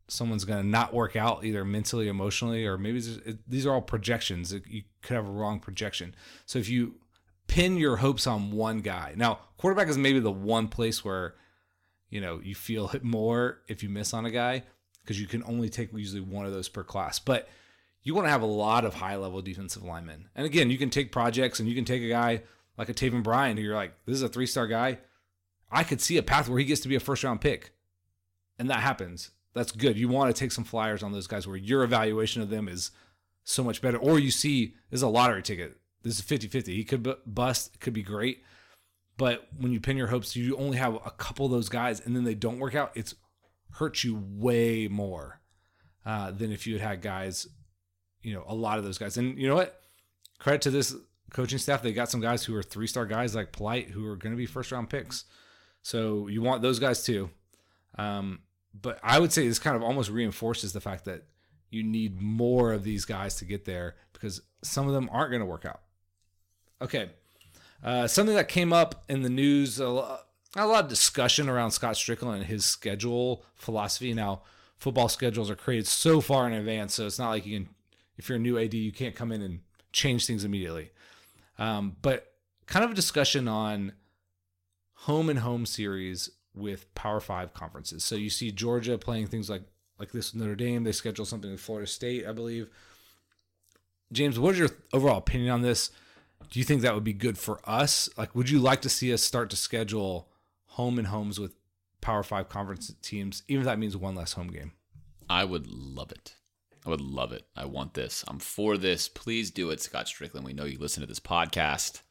[0.08, 3.82] someone's going to not work out either mentally, emotionally, or maybe it, these are all
[3.82, 4.54] projections.
[4.68, 6.16] You could have a wrong projection.
[6.46, 6.96] So if you
[7.48, 11.36] pin your hopes on one guy, now quarterback is maybe the one place where
[12.10, 14.64] you know you feel it more if you miss on a guy
[15.02, 17.48] because you can only take usually one of those per class, but
[18.04, 20.30] you want to have a lot of high level defensive linemen.
[20.36, 22.42] And again, you can take projects and you can take a guy
[22.78, 25.00] like a Taven Bryan who you're like, this is a three star guy.
[25.72, 27.72] I could see a path where he gets to be a first round pick.
[28.60, 29.32] And that happens.
[29.54, 29.98] That's good.
[29.98, 32.92] You want to take some flyers on those guys where your evaluation of them is
[33.44, 33.98] so much better.
[33.98, 35.78] Or you see, this is a lottery ticket.
[36.04, 36.76] This is 50 50.
[36.76, 38.44] He could bust, could be great.
[39.18, 42.16] But when you pin your hopes, you only have a couple of those guys and
[42.16, 42.92] then they don't work out.
[42.96, 43.16] It's
[43.74, 45.42] hurts you way more
[46.06, 47.48] uh, than if you had had guys
[48.28, 49.18] you know, a lot of those guys.
[49.18, 49.80] And you know what?
[50.40, 50.94] Credit to this
[51.32, 51.82] coaching staff.
[51.82, 54.38] They got some guys who are three star guys like Polite who are going to
[54.38, 55.24] be first round picks.
[55.82, 57.30] So you want those guys too.
[57.98, 58.40] Um,
[58.74, 61.24] but I would say this kind of almost reinforces the fact that
[61.70, 65.42] you need more of these guys to get there because some of them aren't going
[65.42, 65.82] to work out.
[66.82, 67.10] Okay.
[67.84, 71.72] Uh, something that came up in the news, a lot, a lot of discussion around
[71.72, 74.14] Scott Stricklin and his schedule philosophy.
[74.14, 74.42] Now,
[74.78, 77.70] football schedules are created so far in advance, so it's not like you can
[78.18, 79.60] if you're a new AD, you can't come in and
[79.92, 80.92] change things immediately.
[81.60, 82.34] Um, but
[82.66, 83.94] kind of a discussion on
[84.94, 88.04] home and home series with Power Five conferences.
[88.04, 89.64] So you see Georgia playing things like
[90.00, 90.84] like this with Notre Dame.
[90.84, 92.70] They schedule something with Florida State, I believe.
[94.12, 95.92] James, what is your overall opinion on this?
[96.52, 98.10] Do you think that would be good for us?
[98.18, 100.30] Like, would you like to see us start to schedule
[100.66, 101.54] home and homes with
[102.00, 104.74] Power Five conference teams, even if that means one less home game?
[105.30, 106.36] I would love it.
[106.86, 107.46] I would love it.
[107.56, 108.24] I want this.
[108.30, 109.10] I'm for this.
[109.10, 110.44] Please do it, Scott Stricklin.
[110.44, 112.02] We know you listen to this podcast.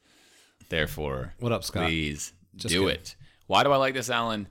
[0.69, 1.85] Therefore, What up, Scott?
[1.87, 2.95] Please Just do kidding.
[2.95, 3.15] it.
[3.47, 4.47] Why do I like this, Alan?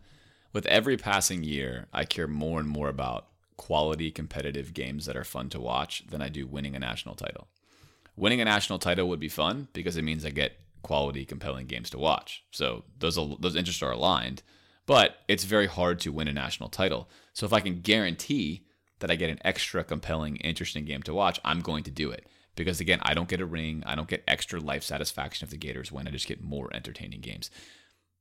[0.53, 5.25] With every passing year, I care more and more about quality competitive games that are
[5.25, 7.49] fun to watch than I do winning a national title.
[8.17, 11.91] Winning a national title would be fun because it means I get quality, compelling games
[11.91, 12.45] to watch.
[12.51, 14.43] So those those interests are aligned.
[14.87, 17.09] But it's very hard to win a national title.
[17.33, 18.67] So if I can guarantee
[19.01, 22.27] that I get an extra compelling, interesting game to watch, I'm going to do it.
[22.55, 25.59] Because again, I don't get a ring, I don't get extra life satisfaction if the
[25.59, 26.09] Gators win.
[26.09, 27.51] I just get more entertaining games.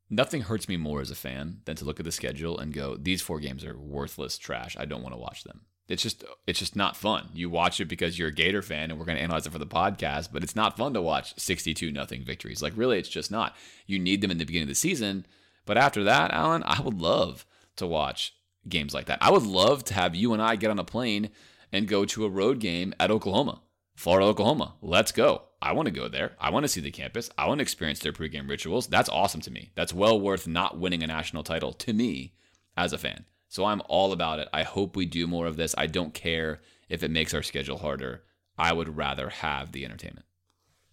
[0.10, 2.96] Nothing hurts me more as a fan than to look at the schedule and go,
[2.96, 4.78] these four games are worthless trash.
[4.80, 5.62] I don't want to watch them.
[5.88, 7.30] It's just it's just not fun.
[7.34, 9.60] You watch it because you're a Gator fan and we're going to analyze it for
[9.60, 12.62] the podcast, but it's not fun to watch 62 nothing victories.
[12.62, 13.56] Like really it's just not.
[13.86, 15.28] You need them in the beginning of the season,
[15.66, 17.46] but after that, Alan, I would love
[17.76, 18.34] to watch
[18.68, 19.20] games like that.
[19.22, 21.30] I would love to have you and I get on a plane
[21.72, 23.62] and go to a road game at Oklahoma,
[23.96, 24.76] Florida, Oklahoma.
[24.82, 25.44] Let's go.
[25.66, 26.34] I want to go there.
[26.40, 27.32] I want to see the campus.
[27.40, 28.86] I want to experience their pregame rituals.
[28.86, 29.72] That's awesome to me.
[29.74, 32.36] That's well worth not winning a national title to me
[32.78, 33.26] as a fan.
[33.50, 34.48] So I'm all about it.
[34.54, 35.74] I hope we do more of this.
[35.76, 38.22] I don't care if it makes our schedule harder.
[38.60, 40.28] I would rather have the entertainment.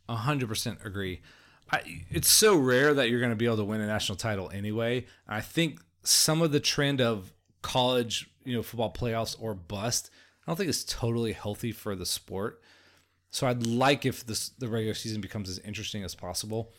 [0.08, 1.20] A hundred percent agree.
[1.70, 4.50] I, it's so rare that you're going to be able to win a national title
[4.54, 5.04] anyway.
[5.28, 10.08] I think some of the trend of college, you know, football playoffs or bust,
[10.46, 12.62] I don't think it's totally healthy for the sport.
[13.32, 16.70] So I'd like if this, the regular season becomes as interesting as possible.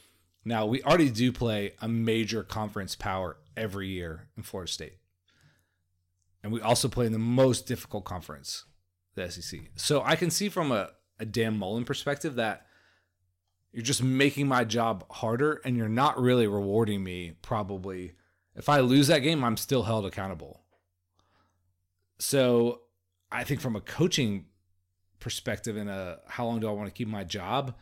[0.46, 4.98] Now we already do play a major conference power every year in Florida State,
[6.44, 8.66] and we also play in the most difficult conference,
[9.16, 9.60] the SEC.
[9.76, 12.68] So I can see from a, a Dan Mullen perspective that
[13.74, 18.14] you're just making my job harder and you're not really rewarding me probably
[18.56, 20.62] if i lose that game i'm still held accountable
[22.20, 22.82] so
[23.32, 24.46] i think from a coaching
[25.24, 27.74] perspective and a how long do i want to keep my job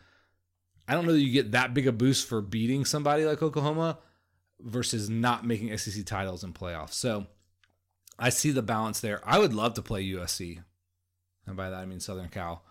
[0.88, 3.98] i don't know that you get that big a boost for beating somebody like oklahoma
[4.60, 7.26] versus not making sec titles and playoffs so
[8.18, 10.60] i see the balance there i would love to play usc
[11.48, 12.64] and by that i mean southern cal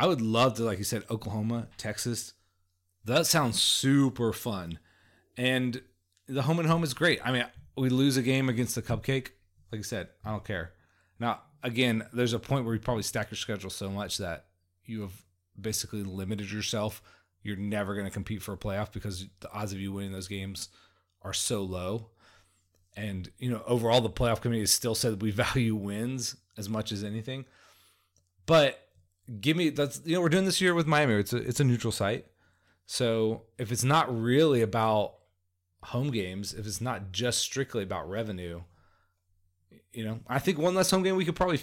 [0.00, 2.32] I would love to, like you said, Oklahoma, Texas.
[3.04, 4.78] That sounds super fun.
[5.36, 5.82] And
[6.26, 7.20] the home and home is great.
[7.22, 7.44] I mean,
[7.76, 9.28] we lose a game against the Cupcake.
[9.70, 10.72] Like I said, I don't care.
[11.18, 14.46] Now, again, there's a point where you probably stack your schedule so much that
[14.84, 15.12] you have
[15.60, 17.02] basically limited yourself.
[17.42, 20.28] You're never going to compete for a playoff because the odds of you winning those
[20.28, 20.68] games
[21.22, 22.10] are so low.
[22.96, 26.92] And, you know, overall, the playoff committee has still said we value wins as much
[26.92, 27.44] as anything.
[28.46, 28.86] But
[29.40, 31.14] give me that's you know we're doing this year with Miami.
[31.14, 32.26] It's a it's a neutral site,
[32.86, 35.14] so if it's not really about
[35.84, 38.62] home games, if it's not just strictly about revenue,
[39.92, 41.60] you know, I think one less home game we could probably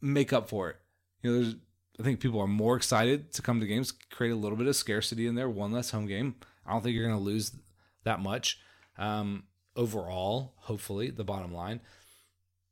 [0.00, 0.76] make up for it.
[1.22, 1.56] You know, there's
[2.00, 4.76] I think people are more excited to come to games, create a little bit of
[4.76, 5.48] scarcity in there.
[5.48, 6.36] One less home game.
[6.64, 7.50] I don't think you're going to lose
[8.04, 8.60] that much
[8.96, 9.44] um,
[9.74, 10.54] overall.
[10.58, 11.80] Hopefully, the bottom line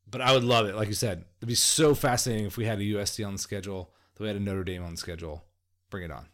[0.08, 0.76] but I would love it.
[0.76, 3.92] Like you said, it'd be so fascinating if we had a USC on the schedule,
[4.14, 5.44] that we had a Notre Dame on the schedule.
[5.90, 6.26] Bring it on.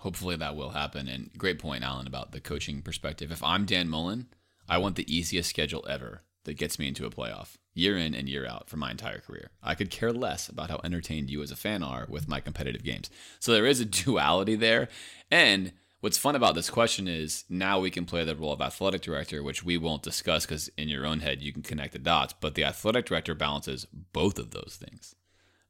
[0.00, 1.08] Hopefully that will happen.
[1.08, 3.30] And great point, Alan, about the coaching perspective.
[3.30, 4.28] If I'm Dan Mullen,
[4.68, 8.28] I want the easiest schedule ever that gets me into a playoff year in and
[8.28, 9.50] year out for my entire career.
[9.62, 12.84] I could care less about how entertained you as a fan are with my competitive
[12.84, 13.10] games.
[13.40, 14.88] So there is a duality there.
[15.30, 19.02] And what's fun about this question is now we can play the role of athletic
[19.02, 22.34] director, which we won't discuss because in your own head you can connect the dots.
[22.38, 25.14] But the athletic director balances both of those things,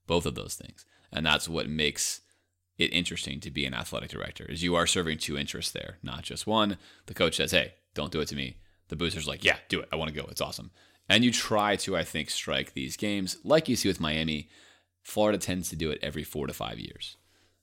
[0.06, 2.20] both of those things, and that's what makes
[2.76, 4.44] it interesting to be an athletic director.
[4.46, 6.76] Is you are serving two interests there, not just one.
[7.06, 8.56] The coach says, "Hey, don't do it to me."
[8.94, 9.88] The booster's like, "Yeah, do it.
[9.90, 10.28] I want to go.
[10.30, 10.70] It's awesome."
[11.08, 14.48] And you try to, I think, strike these games like you see with Miami.
[15.02, 17.16] Florida tends to do it every four to five years.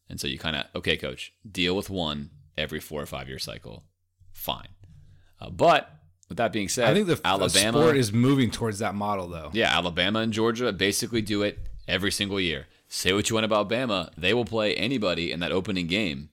[0.10, 3.40] And so you kind of, okay, coach, deal with one every four or five year
[3.40, 3.86] cycle.
[4.34, 4.68] Fine.
[5.40, 5.90] Uh, but
[6.28, 9.30] with that being said, I think the Alabama the sport is moving towards that model,
[9.30, 9.52] though.
[9.54, 12.68] Yeah, Alabama and Georgia basically do it every single year.
[12.90, 16.31] Say what you want about Bama, they will play anybody in that opening game.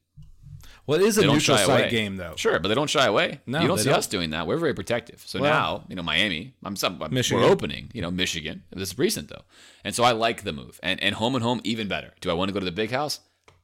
[0.88, 1.90] Well, it is a neutral site away.
[1.90, 2.32] game, though.
[2.36, 3.40] Sure, but they don't shy away.
[3.46, 3.98] No, you don't see don't.
[3.98, 4.46] us doing that.
[4.46, 5.22] We're very protective.
[5.24, 7.42] So Well- now, you know, Miami, I'm some Michigan.
[7.42, 8.62] we're opening, you know, Michigan.
[8.70, 9.42] This is recent though.
[9.84, 10.80] And so I like the move.
[10.82, 12.14] And and home and home even better.
[12.22, 13.20] Do I want to go to the big house?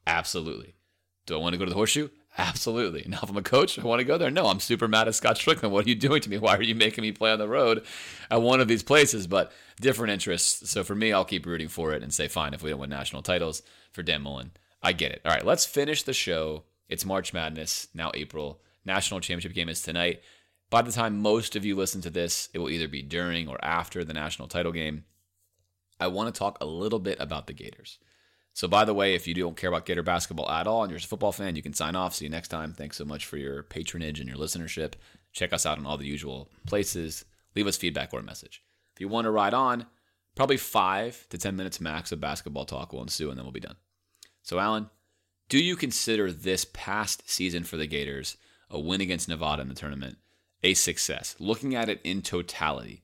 [0.07, 0.75] Absolutely.
[1.25, 2.09] Do I want to go to the horseshoe?
[2.37, 3.05] Absolutely.
[3.09, 4.29] Now, if I'm a coach, I want to go there.
[4.29, 5.71] No, I'm super mad at Scott Stricklin.
[5.71, 6.37] What are you doing to me?
[6.45, 7.85] Why are you making me play on the road
[8.29, 9.25] at one of these places?
[9.25, 10.69] But different interests.
[10.69, 12.89] So for me, I'll keep rooting for it and say, fine, if we don't win
[12.89, 14.51] national titles for Dan Mullen,
[14.83, 15.21] I get it.
[15.25, 16.63] All right, let's finish the show.
[16.87, 18.61] It's March Madness, now April.
[18.85, 20.21] National championship game is tonight.
[20.69, 23.63] By the time most of you listen to this, it will either be during or
[23.63, 25.05] after the national title game.
[25.99, 27.97] I want to talk a little bit about the Gators.
[28.53, 30.97] So, by the way, if you don't care about Gator basketball at all and you're
[30.97, 32.15] a football fan, you can sign off.
[32.15, 32.73] See you next time.
[32.73, 34.93] Thanks so much for your patronage and your listenership.
[35.33, 37.25] Check us out in all the usual places.
[37.55, 38.63] Leave us feedback or a message.
[38.93, 39.87] If you want to ride on,
[40.35, 43.59] probably five to 10 minutes max of basketball talk will ensue, and then we'll be
[43.59, 43.75] done.
[44.41, 44.89] So, Alan,
[45.49, 48.37] do you consider this past season for the Gators,
[48.69, 50.17] a win against Nevada in the tournament,
[50.63, 51.35] a success?
[51.39, 53.03] Looking at it in totality,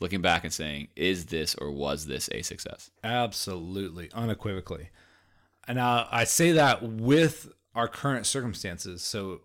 [0.00, 2.90] looking back and saying, is this or was this a success?
[3.02, 4.90] Absolutely, unequivocally.
[5.66, 9.02] And uh, I say that with our current circumstances.
[9.02, 9.40] So,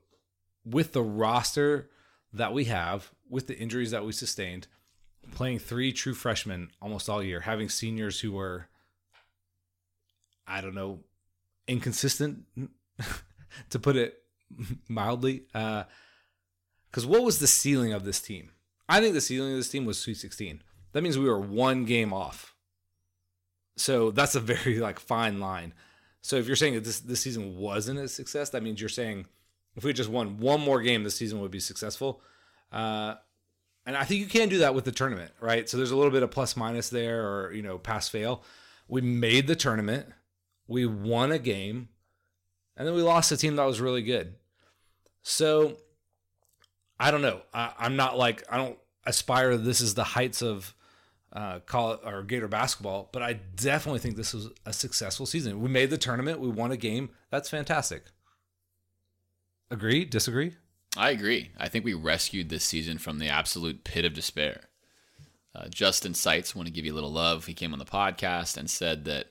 [0.66, 1.90] with the roster
[2.34, 4.68] that we have, with the injuries that we sustained,
[5.32, 8.68] playing three true freshmen almost all year, having seniors who were,
[10.46, 11.00] I don't know,
[11.70, 12.46] inconsistent,
[13.70, 14.22] to put it
[14.90, 15.44] mildly.
[15.54, 18.52] Because uh, what was the ceiling of this team?
[18.88, 20.62] I think the ceiling of this team was Sweet 16.
[20.94, 22.56] That means we were one game off.
[23.78, 25.74] So that's a very like fine line.
[26.22, 29.26] So if you're saying that this this season wasn't a success, that means you're saying
[29.76, 32.22] if we just won one more game, this season would be successful.
[32.72, 33.16] Uh,
[33.86, 35.70] and I think you can do that with the tournament, right?
[35.70, 38.44] So there's a little bit of plus minus there, or you know, pass fail.
[38.88, 40.08] We made the tournament,
[40.70, 41.90] we won a game,
[42.78, 44.36] and then we lost a team that was really good.
[45.24, 45.78] So
[47.00, 47.42] I don't know.
[47.54, 50.74] I, I'm not like I don't aspire this is the heights of
[51.34, 55.62] uh, call it or Gator basketball, but I definitely think this was a successful season.
[55.62, 57.10] We made the tournament, we won a game.
[57.30, 58.06] That's fantastic.
[59.72, 60.06] Agree?
[60.06, 60.56] Disagree?
[60.98, 61.52] I agree.
[61.58, 64.70] I think we rescued this season from the absolute pit of despair.
[65.54, 67.46] Uh, Justin Seitz, want to give you a little love.
[67.46, 69.28] He came on the podcast and said that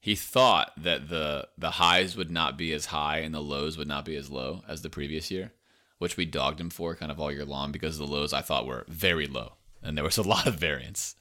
[0.00, 3.88] he thought that the the highs would not be as high and the lows would
[3.88, 5.52] not be as low as the previous year,
[5.98, 8.66] which we dogged him for kind of all year long because the lows I thought
[8.66, 11.16] were very low and there was a lot of variance.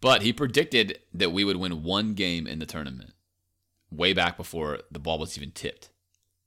[0.00, 3.14] But he predicted that we would win one game in the tournament
[3.90, 5.90] way back before the ball was even tipped.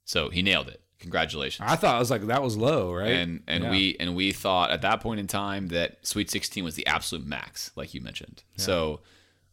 [0.04, 0.80] So he nailed it.
[1.00, 1.68] Congratulations.
[1.70, 3.12] I thought it was like that was low, right?
[3.12, 3.70] And and yeah.
[3.70, 7.24] we and we thought at that point in time that Sweet 16 was the absolute
[7.24, 8.42] max, like you mentioned.
[8.56, 8.64] Yeah.
[8.64, 9.00] So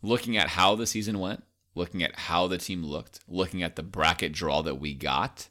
[0.01, 1.43] looking at how the season went,
[1.75, 5.49] looking at how the team looked, looking at the bracket draw that we got,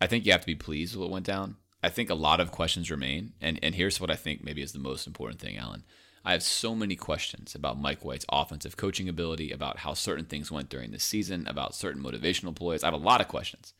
[0.00, 1.56] I think you have to be pleased with what went down.
[1.82, 4.72] I think a lot of questions remain, and and here's what I think maybe is
[4.72, 5.84] the most important thing, Alan.
[6.22, 10.50] I have so many questions about Mike White's offensive coaching ability, about how certain things
[10.50, 12.82] went during the season, about certain motivational ploys.
[12.82, 13.72] I have a lot of questions.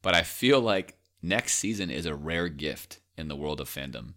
[0.00, 4.14] But I feel like next season is a rare gift in the world of fandom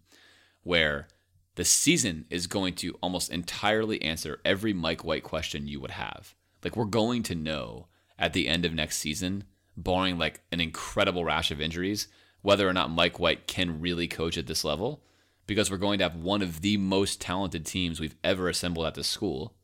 [0.64, 1.08] where
[1.56, 6.36] the season is going to almost entirely answer every Mike White question you would have.
[6.64, 7.88] Like we're going to know
[8.18, 9.46] at the end of next season,
[9.78, 12.08] barring like an incredible rash of injuries,
[12.42, 15.04] whether or not Mike White can really coach at this level
[15.48, 18.94] because we're going to have one of the most talented teams we've ever assembled at
[18.94, 19.56] this school.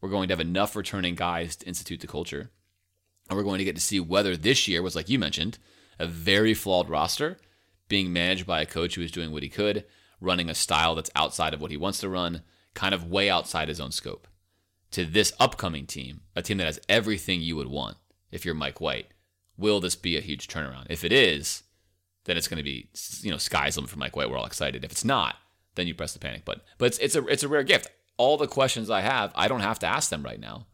[0.00, 2.50] We're going to have enough returning guys to institute the culture.
[3.28, 5.58] And we're going to get to see whether this year was, like you mentioned,
[5.98, 7.38] a very flawed roster
[7.88, 9.84] being managed by a coach who is doing what he could,
[10.20, 12.42] running a style that's outside of what he wants to run,
[12.74, 14.28] kind of way outside his own scope.
[14.92, 17.96] To this upcoming team, a team that has everything you would want
[18.30, 19.08] if you're Mike White,
[19.56, 20.86] will this be a huge turnaround?
[20.90, 21.62] If it is,
[22.24, 22.88] then it's going to be
[23.20, 24.30] you know sky's limit for Mike White.
[24.30, 24.84] We're all excited.
[24.84, 25.36] If it's not,
[25.74, 26.62] then you press the panic button.
[26.78, 27.88] But it's it's a it's a rare gift.
[28.16, 30.66] All the questions I have, I don't have to ask them right now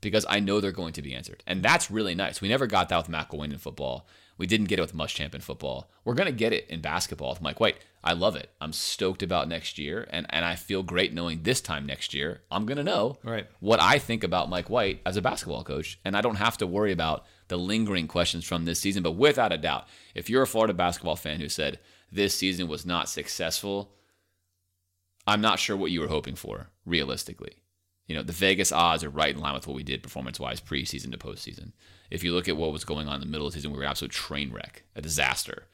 [0.00, 1.42] because I know they're going to be answered.
[1.46, 2.40] And that's really nice.
[2.40, 4.06] We never got that with McElwain in football.
[4.36, 5.90] We didn't get it with Muschamp in football.
[6.04, 7.78] We're going to get it in basketball with Mike White.
[8.02, 8.50] I love it.
[8.60, 10.06] I'm stoked about next year.
[10.10, 13.46] And, and I feel great knowing this time next year, I'm going to know right.
[13.60, 15.98] what I think about Mike White as a basketball coach.
[16.04, 19.02] And I don't have to worry about the lingering questions from this season.
[19.02, 21.78] But without a doubt, if you're a Florida basketball fan who said
[22.10, 23.92] this season was not successful,
[25.26, 27.64] I'm not sure what you were hoping for, realistically
[28.06, 30.60] you know, the Vegas odds are right in line with what we did performance wise
[30.60, 31.72] preseason to postseason.
[32.10, 33.78] If you look at what was going on in the middle of the season, we
[33.78, 35.64] were an absolute train wreck, a disaster.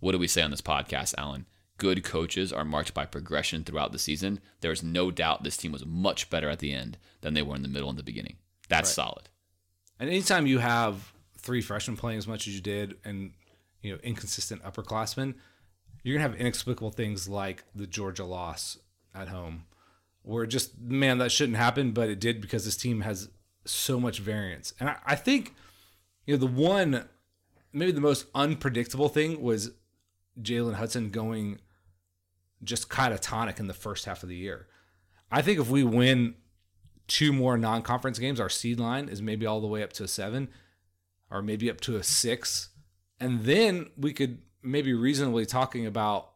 [0.00, 1.46] What do we say on this podcast, Alan?
[1.76, 4.40] Good coaches are marked by progression throughout the season.
[4.60, 7.62] There's no doubt this team was much better at the end than they were in
[7.62, 8.36] the middle and the beginning.
[8.68, 9.06] That's right.
[9.06, 9.28] solid.
[10.00, 13.32] And anytime you have three freshmen playing as much as you did and
[13.82, 15.34] you know inconsistent upperclassmen,
[16.02, 18.78] you're gonna have inexplicable things like the Georgia loss
[19.14, 19.64] at home
[20.22, 23.30] where just man that shouldn't happen, but it did because this team has
[23.64, 24.74] so much variance.
[24.78, 25.54] And I, I think
[26.28, 27.08] you know the one
[27.72, 29.70] maybe the most unpredictable thing was
[30.38, 31.58] Jalen Hudson going
[32.62, 34.66] just catatonic in the first half of the year.
[35.32, 36.34] I think if we win
[37.06, 40.08] two more non-conference games, our seed line is maybe all the way up to a
[40.08, 40.50] seven,
[41.30, 42.68] or maybe up to a six,
[43.18, 46.32] and then we could maybe reasonably talking about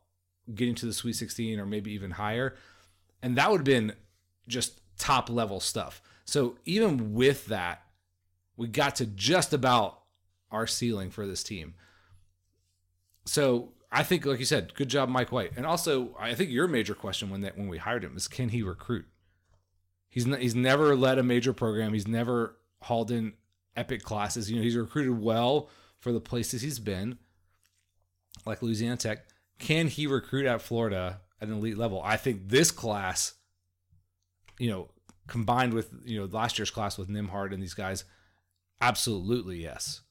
[0.54, 2.56] getting to the Sweet 16 or maybe even higher.
[3.22, 3.92] And that would have been
[4.48, 6.00] just top level stuff.
[6.24, 7.81] So even with that,
[8.62, 10.02] we got to just about
[10.52, 11.74] our ceiling for this team.
[13.26, 15.52] So I think, like you said, good job, Mike White.
[15.56, 18.50] And also, I think your major question when that when we hired him is, can
[18.50, 19.06] he recruit?
[20.08, 21.92] He's n- he's never led a major program.
[21.92, 23.32] He's never hauled in
[23.74, 24.48] epic classes.
[24.48, 25.68] You know, he's recruited well
[25.98, 27.18] for the places he's been,
[28.46, 29.24] like Louisiana Tech.
[29.58, 32.00] Can he recruit at Florida at an elite level?
[32.04, 33.34] I think this class,
[34.58, 34.88] you know,
[35.26, 38.04] combined with you know last year's class with Nembhard and these guys,
[38.82, 40.02] absolutely yes.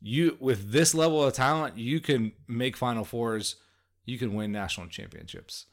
[0.00, 3.56] You with this level of talent, you can make Final Fours,
[4.04, 5.66] you can win national championships.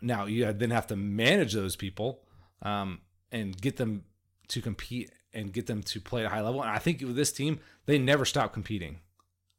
[0.00, 2.20] Now you then have to manage those people
[2.62, 3.00] um,
[3.32, 4.04] and get them
[4.48, 6.62] to compete and get them to play at a high level.
[6.62, 9.00] And I think with this team, they never stopped competing.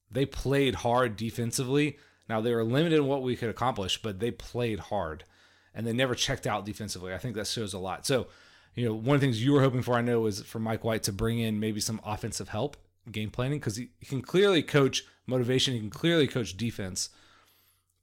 [0.10, 1.98] They played hard defensively.
[2.30, 5.26] Now they were limited in what we could accomplish, but they played hard
[5.74, 7.14] and they never checked out defensively.
[7.14, 8.06] I think that shows a lot.
[8.06, 8.28] So,
[8.76, 10.84] you know, one of the things you were hoping for, I know, was for Mike
[10.84, 12.78] White to bring in maybe some offensive help,
[13.12, 15.74] game planning, because he, he can clearly coach motivation.
[15.74, 17.10] He can clearly coach defense.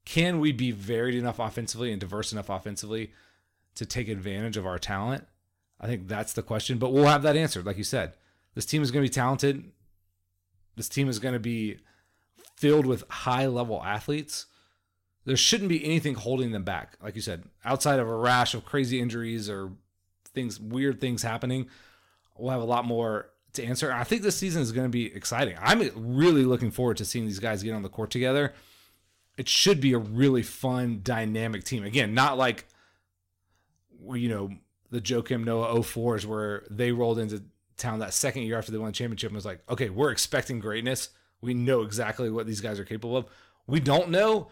[0.04, 3.12] Can we be varied enough offensively and diverse enough offensively
[3.74, 5.26] to take advantage of our talent?
[5.80, 7.64] I think that's the question, but we'll have that answered.
[7.64, 8.14] Like you said,
[8.54, 9.70] this team is going to be talented.
[10.76, 11.78] This team is going to be
[12.56, 14.46] filled with high level athletes.
[15.24, 16.96] There shouldn't be anything holding them back.
[17.02, 19.72] Like you said, outside of a rash of crazy injuries or
[20.38, 21.68] things, weird things happening,
[22.36, 23.92] we'll have a lot more to answer.
[23.92, 25.56] I think this season is going to be exciting.
[25.60, 28.54] I'm really looking forward to seeing these guys get on the court together.
[29.36, 31.84] It should be a really fun, dynamic team.
[31.84, 32.66] Again, not like,
[34.12, 34.50] you know,
[34.90, 37.42] the Joakim Noah 04s where they rolled into
[37.76, 40.60] town that second year after they won the championship and was like, okay, we're expecting
[40.60, 41.10] greatness.
[41.40, 43.26] We know exactly what these guys are capable of.
[43.66, 44.50] We don't know,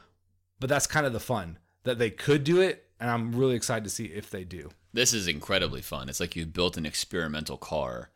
[0.60, 2.84] but that's kind of the fun that they could do it.
[3.00, 4.70] And I'm really excited to see if they do.
[4.96, 6.08] This is incredibly fun.
[6.08, 8.08] It's like you've built an experimental car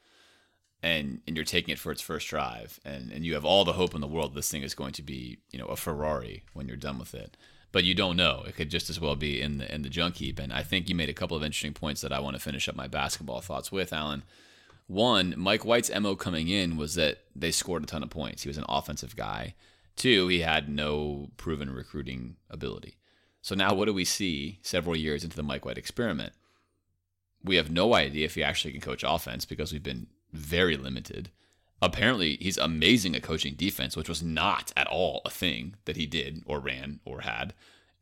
[0.83, 3.75] and and you're taking it for its first drive and and you have all the
[3.75, 6.67] hope in the world this thing is going to be, you know, a Ferrari when
[6.67, 7.37] you're done with it.
[7.71, 8.45] But you don't know.
[8.49, 10.39] It could just as well be in the in the junk heap.
[10.39, 12.67] And I think you made a couple of interesting points that I want to finish
[12.67, 14.23] up my basketball thoughts with, Alan.
[14.87, 18.45] One, Mike White's MO coming in was that they scored a ton of points.
[18.45, 19.55] He was an offensive guy.
[19.97, 22.97] Two, he had no proven recruiting ability.
[23.43, 26.33] So now what do we see several years into the Mike White experiment?
[27.43, 31.31] We have no idea if he actually can coach offense because we've been very limited.
[31.83, 36.07] Apparently, he's amazing at coaching defense, which was not at all a thing that he
[36.07, 37.55] did or ran or had.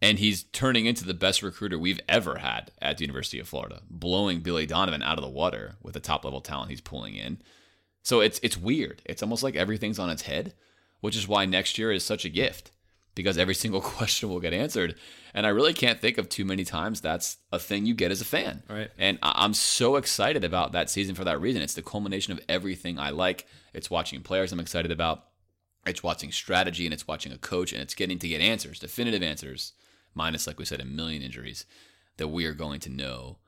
[0.03, 3.83] And he's turning into the best recruiter we've ever had at the University of Florida,
[3.89, 7.39] blowing Billy Donovan out of the water with the top level talent he's pulling in.
[8.03, 9.03] So it's it's weird.
[9.05, 10.55] It's almost like everything's on its head,
[11.01, 12.71] which is why next year is such a gift
[13.19, 14.95] because every single question will get answered.
[15.35, 18.21] And I really can't think of too many times that's a thing you get as
[18.21, 18.63] a fan.
[18.71, 18.91] Right.
[18.97, 21.61] And I'm so excited about that season for that reason.
[21.61, 23.47] It's the culmination of everything I like.
[23.75, 25.25] It's watching players I'm excited about.
[25.85, 29.23] It's watching strategy and it's watching a coach and it's getting to get answers, definitive
[29.23, 29.73] answers,
[30.15, 31.67] minus, like we said, a million injuries,
[32.19, 33.39] that we are going to know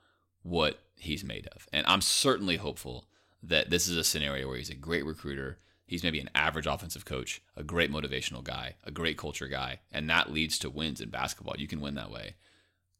[0.42, 1.68] what he's made of.
[1.72, 3.04] And I'm certainly hopeful
[3.40, 5.58] that this is a scenario where he's a great recruiter
[5.90, 10.08] He's maybe an average offensive coach, a great motivational guy, a great culture guy, and
[10.08, 11.56] that leads to wins in basketball.
[11.58, 12.36] You can win that way.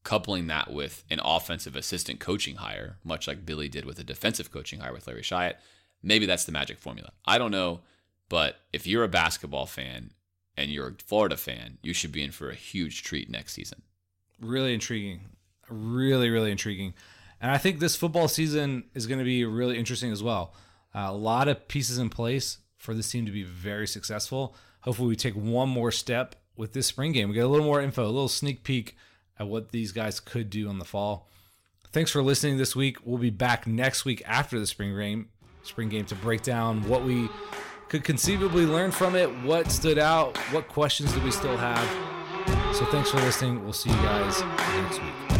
[0.03, 4.51] Coupling that with an offensive assistant coaching hire, much like Billy did with a defensive
[4.51, 5.61] coaching hire with Larry Shyatt,
[6.03, 7.13] maybe that's the magic formula.
[7.25, 7.83] I don't know,
[8.29, 10.11] but if you're a basketball fan
[10.57, 13.83] and you're a Florida fan, you should be in for a huge treat next season.
[14.41, 15.21] Really intriguing.
[15.69, 16.95] Really, really intriguing.
[17.41, 20.55] And I think this football season is going to be really interesting as well.
[20.93, 24.57] Uh, a lot of pieces in place for this team to be very successful.
[24.81, 27.29] Hopefully, we take one more step with this spring game.
[27.29, 28.97] We get a little more info, a little sneak peek
[29.39, 31.29] at what these guys could do in the fall.
[31.93, 32.97] Thanks for listening this week.
[33.05, 35.29] We'll be back next week after the spring game,
[35.63, 37.29] spring game to break down what we
[37.89, 42.75] could conceivably learn from it, what stood out, what questions do we still have.
[42.75, 43.63] So thanks for listening.
[43.63, 44.41] We'll see you guys
[44.81, 45.40] next week.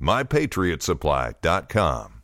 [0.00, 2.17] MyPatriotSupply.com.